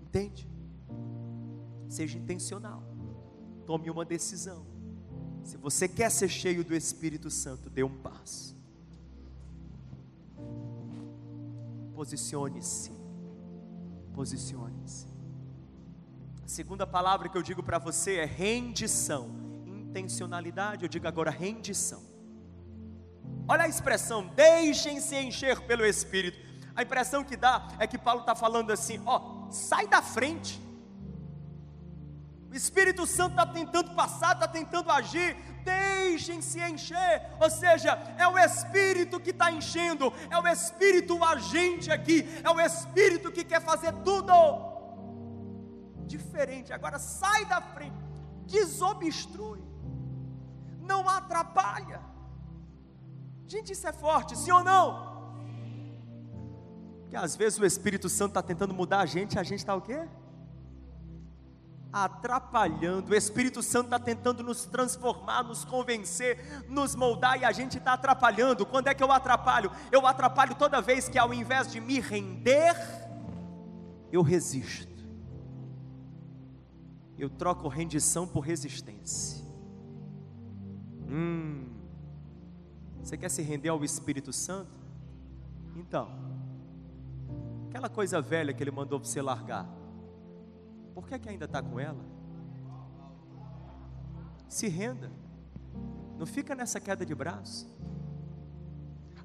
Entende? 0.00 0.55
Seja 1.88 2.18
intencional. 2.18 2.82
Tome 3.64 3.90
uma 3.90 4.04
decisão. 4.04 4.66
Se 5.42 5.56
você 5.56 5.88
quer 5.88 6.10
ser 6.10 6.28
cheio 6.28 6.64
do 6.64 6.74
Espírito 6.74 7.30
Santo, 7.30 7.70
dê 7.70 7.82
um 7.82 7.96
passo. 7.98 8.56
Posicione-se. 11.94 12.92
Posicione-se. 14.12 15.06
A 16.44 16.48
segunda 16.48 16.86
palavra 16.86 17.28
que 17.28 17.36
eu 17.36 17.42
digo 17.42 17.62
para 17.62 17.78
você 17.78 18.16
é 18.16 18.24
rendição. 18.24 19.30
Intencionalidade, 19.66 20.84
eu 20.84 20.88
digo 20.88 21.06
agora 21.06 21.30
rendição. 21.30 22.02
Olha 23.48 23.62
a 23.64 23.68
expressão, 23.68 24.26
deixem-se 24.34 25.14
encher 25.16 25.60
pelo 25.62 25.84
Espírito. 25.84 26.38
A 26.74 26.82
impressão 26.82 27.24
que 27.24 27.36
dá 27.36 27.68
é 27.78 27.86
que 27.86 27.96
Paulo 27.96 28.20
está 28.20 28.34
falando 28.34 28.72
assim: 28.72 29.00
ó, 29.06 29.48
sai 29.50 29.86
da 29.86 30.02
frente. 30.02 30.60
Espírito 32.56 33.06
Santo 33.06 33.32
está 33.32 33.46
tentando 33.46 33.94
passar, 33.94 34.34
está 34.34 34.48
tentando 34.48 34.90
agir, 34.90 35.36
deixem-se 35.64 36.60
encher, 36.60 37.22
ou 37.40 37.50
seja, 37.50 37.90
é 38.16 38.26
o 38.28 38.38
Espírito 38.38 39.20
que 39.20 39.30
está 39.30 39.50
enchendo, 39.50 40.12
é 40.30 40.38
o 40.38 40.46
Espírito 40.46 41.16
o 41.16 41.24
agente 41.24 41.90
aqui, 41.90 42.18
é 42.42 42.50
o 42.50 42.60
Espírito 42.60 43.32
que 43.32 43.44
quer 43.44 43.60
fazer 43.60 43.92
tudo 44.04 44.32
diferente. 46.06 46.72
Agora 46.72 46.98
sai 46.98 47.44
da 47.44 47.60
frente, 47.60 47.96
desobstrui, 48.46 49.62
não 50.80 51.08
atrapalha. 51.08 52.00
Gente, 53.46 53.72
isso 53.72 53.86
é 53.86 53.92
forte, 53.92 54.36
sim 54.36 54.50
ou 54.50 54.64
não? 54.64 55.16
Porque 57.00 57.16
às 57.16 57.36
vezes 57.36 57.58
o 57.58 57.64
Espírito 57.64 58.08
Santo 58.08 58.30
está 58.30 58.42
tentando 58.42 58.74
mudar 58.74 59.00
a 59.00 59.06
gente, 59.06 59.34
e 59.34 59.38
a 59.38 59.42
gente 59.42 59.60
está 59.60 59.74
o 59.74 59.80
quê? 59.80 60.08
Atrapalhando. 61.92 63.12
O 63.12 63.14
Espírito 63.14 63.62
Santo 63.62 63.86
está 63.86 63.98
tentando 63.98 64.42
nos 64.42 64.64
transformar, 64.64 65.42
nos 65.42 65.64
convencer, 65.64 66.64
nos 66.68 66.94
moldar 66.94 67.40
e 67.40 67.44
a 67.44 67.52
gente 67.52 67.78
está 67.78 67.94
atrapalhando. 67.94 68.66
Quando 68.66 68.88
é 68.88 68.94
que 68.94 69.02
eu 69.02 69.10
atrapalho? 69.10 69.70
Eu 69.90 70.06
atrapalho 70.06 70.54
toda 70.54 70.80
vez 70.80 71.08
que 71.08 71.18
ao 71.18 71.32
invés 71.32 71.70
de 71.70 71.80
me 71.80 72.00
render, 72.00 72.74
eu 74.12 74.22
resisto. 74.22 74.96
Eu 77.18 77.30
troco 77.30 77.68
rendição 77.68 78.26
por 78.26 78.40
resistência. 78.40 79.44
Hum. 81.08 81.68
Você 83.02 83.16
quer 83.16 83.30
se 83.30 83.40
render 83.40 83.68
ao 83.68 83.84
Espírito 83.84 84.32
Santo? 84.32 84.86
Então, 85.76 86.10
aquela 87.68 87.88
coisa 87.88 88.20
velha 88.20 88.52
que 88.52 88.62
ele 88.62 88.70
mandou 88.70 88.98
você 88.98 89.22
largar, 89.22 89.66
por 90.96 91.06
que, 91.06 91.14
é 91.14 91.18
que 91.18 91.28
ainda 91.28 91.44
está 91.44 91.62
com 91.62 91.78
ela? 91.78 92.02
Se 94.48 94.66
renda, 94.66 95.12
não 96.16 96.24
fica 96.24 96.54
nessa 96.54 96.80
queda 96.80 97.04
de 97.04 97.14
braço. 97.14 97.68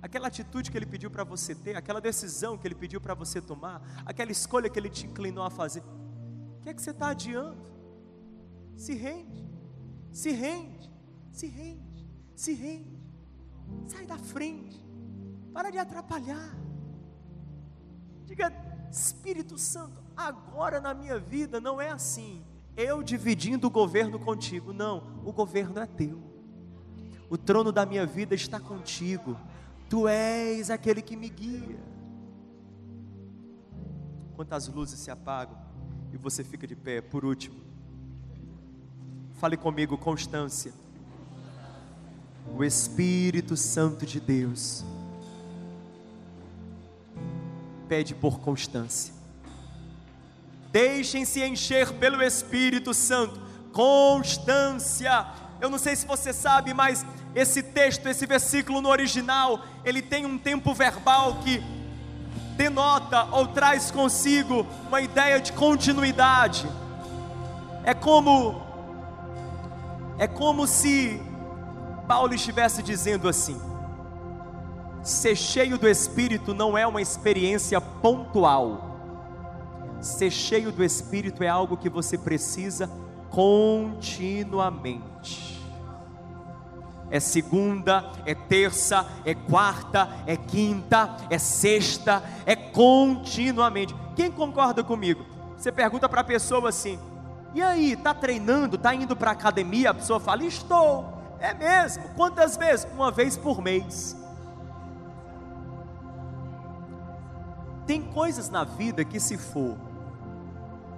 Aquela 0.01 0.27
atitude 0.27 0.69
que 0.69 0.77
ele 0.77 0.85
pediu 0.85 1.09
para 1.09 1.23
você 1.23 1.55
ter, 1.55 1.77
aquela 1.77 2.01
decisão 2.01 2.57
que 2.57 2.67
ele 2.67 2.75
pediu 2.75 2.99
para 2.99 3.13
você 3.13 3.39
tomar, 3.39 3.81
aquela 4.05 4.33
escolha 4.33 4.69
que 4.69 4.77
ele 4.77 4.89
te 4.89 5.05
inclinou 5.05 5.45
a 5.45 5.49
fazer, 5.49 5.81
o 6.59 6.61
que 6.61 6.69
é 6.71 6.73
que 6.73 6.81
você 6.81 6.91
está 6.91 7.11
adiando? 7.11 7.65
Se 8.75 8.93
rende, 8.93 9.49
se 10.11 10.31
rende, 10.31 10.91
se 11.31 11.47
rende, 11.47 12.05
se 12.35 12.53
rende. 12.53 12.99
Sai 13.87 14.05
da 14.05 14.17
frente. 14.17 14.85
Para 15.53 15.69
de 15.69 15.77
atrapalhar. 15.77 16.53
Diga, 18.25 18.51
Espírito 18.91 19.57
Santo, 19.57 20.01
agora 20.15 20.79
na 20.81 20.93
minha 20.93 21.17
vida 21.17 21.59
não 21.59 21.79
é 21.79 21.89
assim. 21.89 22.43
Eu 22.75 23.01
dividindo 23.01 23.67
o 23.67 23.69
governo 23.69 24.19
contigo. 24.19 24.73
Não, 24.73 25.21
o 25.25 25.31
governo 25.31 25.79
é 25.79 25.85
teu. 25.85 26.21
O 27.29 27.37
trono 27.37 27.71
da 27.71 27.85
minha 27.85 28.05
vida 28.05 28.35
está 28.35 28.59
contigo. 28.59 29.37
Tu 29.89 30.07
és 30.07 30.69
aquele 30.69 31.01
que 31.01 31.15
me 31.15 31.29
guia. 31.29 31.79
Quando 34.35 34.53
as 34.53 34.67
luzes 34.67 34.99
se 34.99 35.09
apagam 35.11 35.57
e 36.11 36.17
você 36.17 36.43
fica 36.43 36.67
de 36.67 36.75
pé, 36.75 37.01
por 37.01 37.23
último, 37.23 37.59
fale 39.33 39.55
comigo, 39.55 39.97
constância 39.97 40.73
o 42.47 42.63
Espírito 42.63 43.55
Santo 43.55 44.05
de 44.05 44.19
Deus 44.19 44.83
pede 47.91 48.15
por 48.15 48.39
constância. 48.39 49.13
Deixem-se 50.71 51.43
encher 51.43 51.91
pelo 51.95 52.23
Espírito 52.23 52.93
Santo, 52.93 53.37
constância. 53.73 55.27
Eu 55.59 55.69
não 55.69 55.77
sei 55.77 55.97
se 55.97 56.07
você 56.07 56.31
sabe, 56.31 56.73
mas 56.73 57.05
esse 57.35 57.61
texto, 57.61 58.07
esse 58.07 58.25
versículo 58.25 58.79
no 58.79 58.87
original, 58.87 59.59
ele 59.83 60.01
tem 60.01 60.25
um 60.25 60.37
tempo 60.37 60.73
verbal 60.73 61.41
que 61.43 61.61
denota 62.55 63.25
ou 63.29 63.47
traz 63.47 63.91
consigo 63.91 64.65
uma 64.87 65.01
ideia 65.01 65.41
de 65.41 65.51
continuidade. 65.51 66.65
É 67.83 67.93
como 67.93 68.61
é 70.17 70.27
como 70.27 70.65
se 70.65 71.21
Paulo 72.07 72.33
estivesse 72.33 72.81
dizendo 72.81 73.27
assim: 73.27 73.59
ser 75.03 75.35
cheio 75.35 75.77
do 75.77 75.87
Espírito 75.87 76.53
não 76.53 76.77
é 76.77 76.85
uma 76.85 77.01
experiência 77.01 77.81
pontual, 77.81 78.89
ser 79.99 80.31
cheio 80.31 80.71
do 80.71 80.83
Espírito 80.83 81.43
é 81.43 81.47
algo 81.47 81.77
que 81.77 81.89
você 81.89 82.17
precisa 82.17 82.89
continuamente. 83.29 85.61
É 87.09 87.19
segunda, 87.19 88.09
é 88.25 88.33
terça, 88.33 89.05
é 89.25 89.35
quarta, 89.35 90.09
é 90.25 90.37
quinta, 90.37 91.17
é 91.29 91.37
sexta, 91.37 92.23
é 92.45 92.55
continuamente. 92.55 93.93
Quem 94.15 94.31
concorda 94.31 94.83
comigo? 94.83 95.25
Você 95.57 95.71
pergunta 95.71 96.07
para 96.07 96.21
a 96.21 96.23
pessoa 96.23 96.69
assim: 96.69 96.97
e 97.53 97.61
aí, 97.61 97.93
está 97.93 98.13
treinando, 98.13 98.77
está 98.77 98.95
indo 98.95 99.15
para 99.15 99.31
a 99.31 99.33
academia? 99.33 99.89
A 99.89 99.93
pessoa 99.93 100.19
fala: 100.19 100.45
estou. 100.45 101.19
É 101.39 101.53
mesmo? 101.53 102.03
Quantas 102.15 102.55
vezes? 102.55 102.87
Uma 102.93 103.11
vez 103.11 103.35
por 103.35 103.61
mês. 103.61 104.15
Tem 107.91 108.01
coisas 108.01 108.49
na 108.49 108.63
vida 108.63 109.03
que, 109.03 109.19
se 109.19 109.37
for 109.37 109.75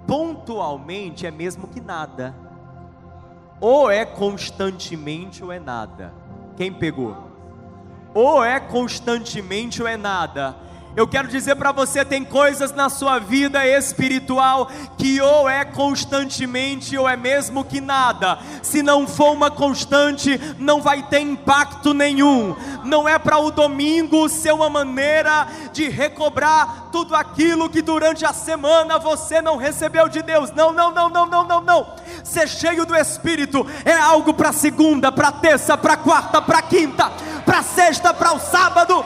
pontualmente, 0.06 1.26
é 1.26 1.30
mesmo 1.32 1.66
que 1.66 1.80
nada. 1.80 2.32
Ou 3.60 3.90
é 3.90 4.04
constantemente 4.04 5.42
ou 5.42 5.50
é 5.50 5.58
nada. 5.58 6.14
Quem 6.56 6.72
pegou? 6.72 7.16
Ou 8.14 8.44
é 8.44 8.60
constantemente 8.60 9.82
ou 9.82 9.88
é 9.88 9.96
nada. 9.96 10.56
Eu 10.96 11.08
quero 11.08 11.26
dizer 11.26 11.56
para 11.56 11.72
você: 11.72 12.04
tem 12.04 12.24
coisas 12.24 12.72
na 12.72 12.88
sua 12.88 13.18
vida 13.18 13.66
espiritual 13.66 14.70
que 14.96 15.20
ou 15.20 15.48
é 15.48 15.64
constantemente 15.64 16.96
ou 16.96 17.08
é 17.08 17.16
mesmo 17.16 17.64
que 17.64 17.80
nada. 17.80 18.38
Se 18.62 18.80
não 18.80 19.06
for 19.06 19.32
uma 19.32 19.50
constante, 19.50 20.40
não 20.58 20.80
vai 20.80 21.02
ter 21.02 21.18
impacto 21.18 21.92
nenhum. 21.92 22.54
Não 22.84 23.08
é 23.08 23.18
para 23.18 23.38
o 23.38 23.50
domingo 23.50 24.28
ser 24.28 24.52
uma 24.52 24.70
maneira 24.70 25.48
de 25.72 25.88
recobrar 25.88 26.90
tudo 26.92 27.16
aquilo 27.16 27.68
que 27.68 27.82
durante 27.82 28.24
a 28.24 28.32
semana 28.32 28.96
você 28.96 29.42
não 29.42 29.56
recebeu 29.56 30.08
de 30.08 30.22
Deus. 30.22 30.52
Não, 30.52 30.72
não, 30.72 30.92
não, 30.92 31.08
não, 31.08 31.26
não, 31.26 31.44
não, 31.44 31.60
não. 31.60 31.86
Ser 32.22 32.48
cheio 32.48 32.86
do 32.86 32.94
Espírito 32.94 33.66
é 33.84 33.94
algo 33.94 34.32
para 34.32 34.52
segunda, 34.52 35.10
para 35.10 35.32
terça, 35.32 35.76
para 35.76 35.96
quarta, 35.96 36.40
para 36.40 36.62
quinta, 36.62 37.10
para 37.44 37.64
sexta, 37.64 38.14
para 38.14 38.32
o 38.32 38.38
sábado 38.38 39.04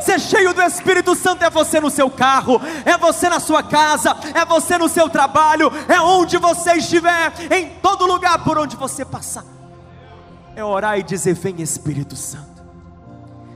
Ser 0.00 0.18
cheio 0.20 0.52
do 0.52 0.62
Espírito 0.62 1.14
Santo 1.14 1.44
é 1.44 1.50
você 1.50 1.80
no 1.80 1.90
seu 1.90 2.10
carro, 2.10 2.60
é 2.84 2.96
você 2.96 3.28
na 3.28 3.40
sua 3.40 3.62
casa, 3.62 4.16
é 4.34 4.44
você 4.44 4.78
no 4.78 4.88
seu 4.88 5.08
trabalho, 5.08 5.70
é 5.88 6.00
onde 6.00 6.36
você 6.38 6.74
estiver, 6.74 7.32
em 7.50 7.68
todo 7.80 8.06
lugar 8.06 8.42
por 8.44 8.58
onde 8.58 8.76
você 8.76 9.04
passar. 9.04 9.44
É 10.54 10.64
orar 10.64 10.98
e 10.98 11.02
dizer: 11.02 11.34
Vem 11.34 11.60
Espírito 11.62 12.16
Santo, 12.16 12.62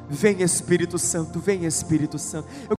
vem 0.09 0.43
Espírito 0.43 0.99
Santo, 0.99 1.41
vem 1.41 1.65
Espírito 1.65 2.19
Santo. 2.19 2.49
Eu 2.63 2.73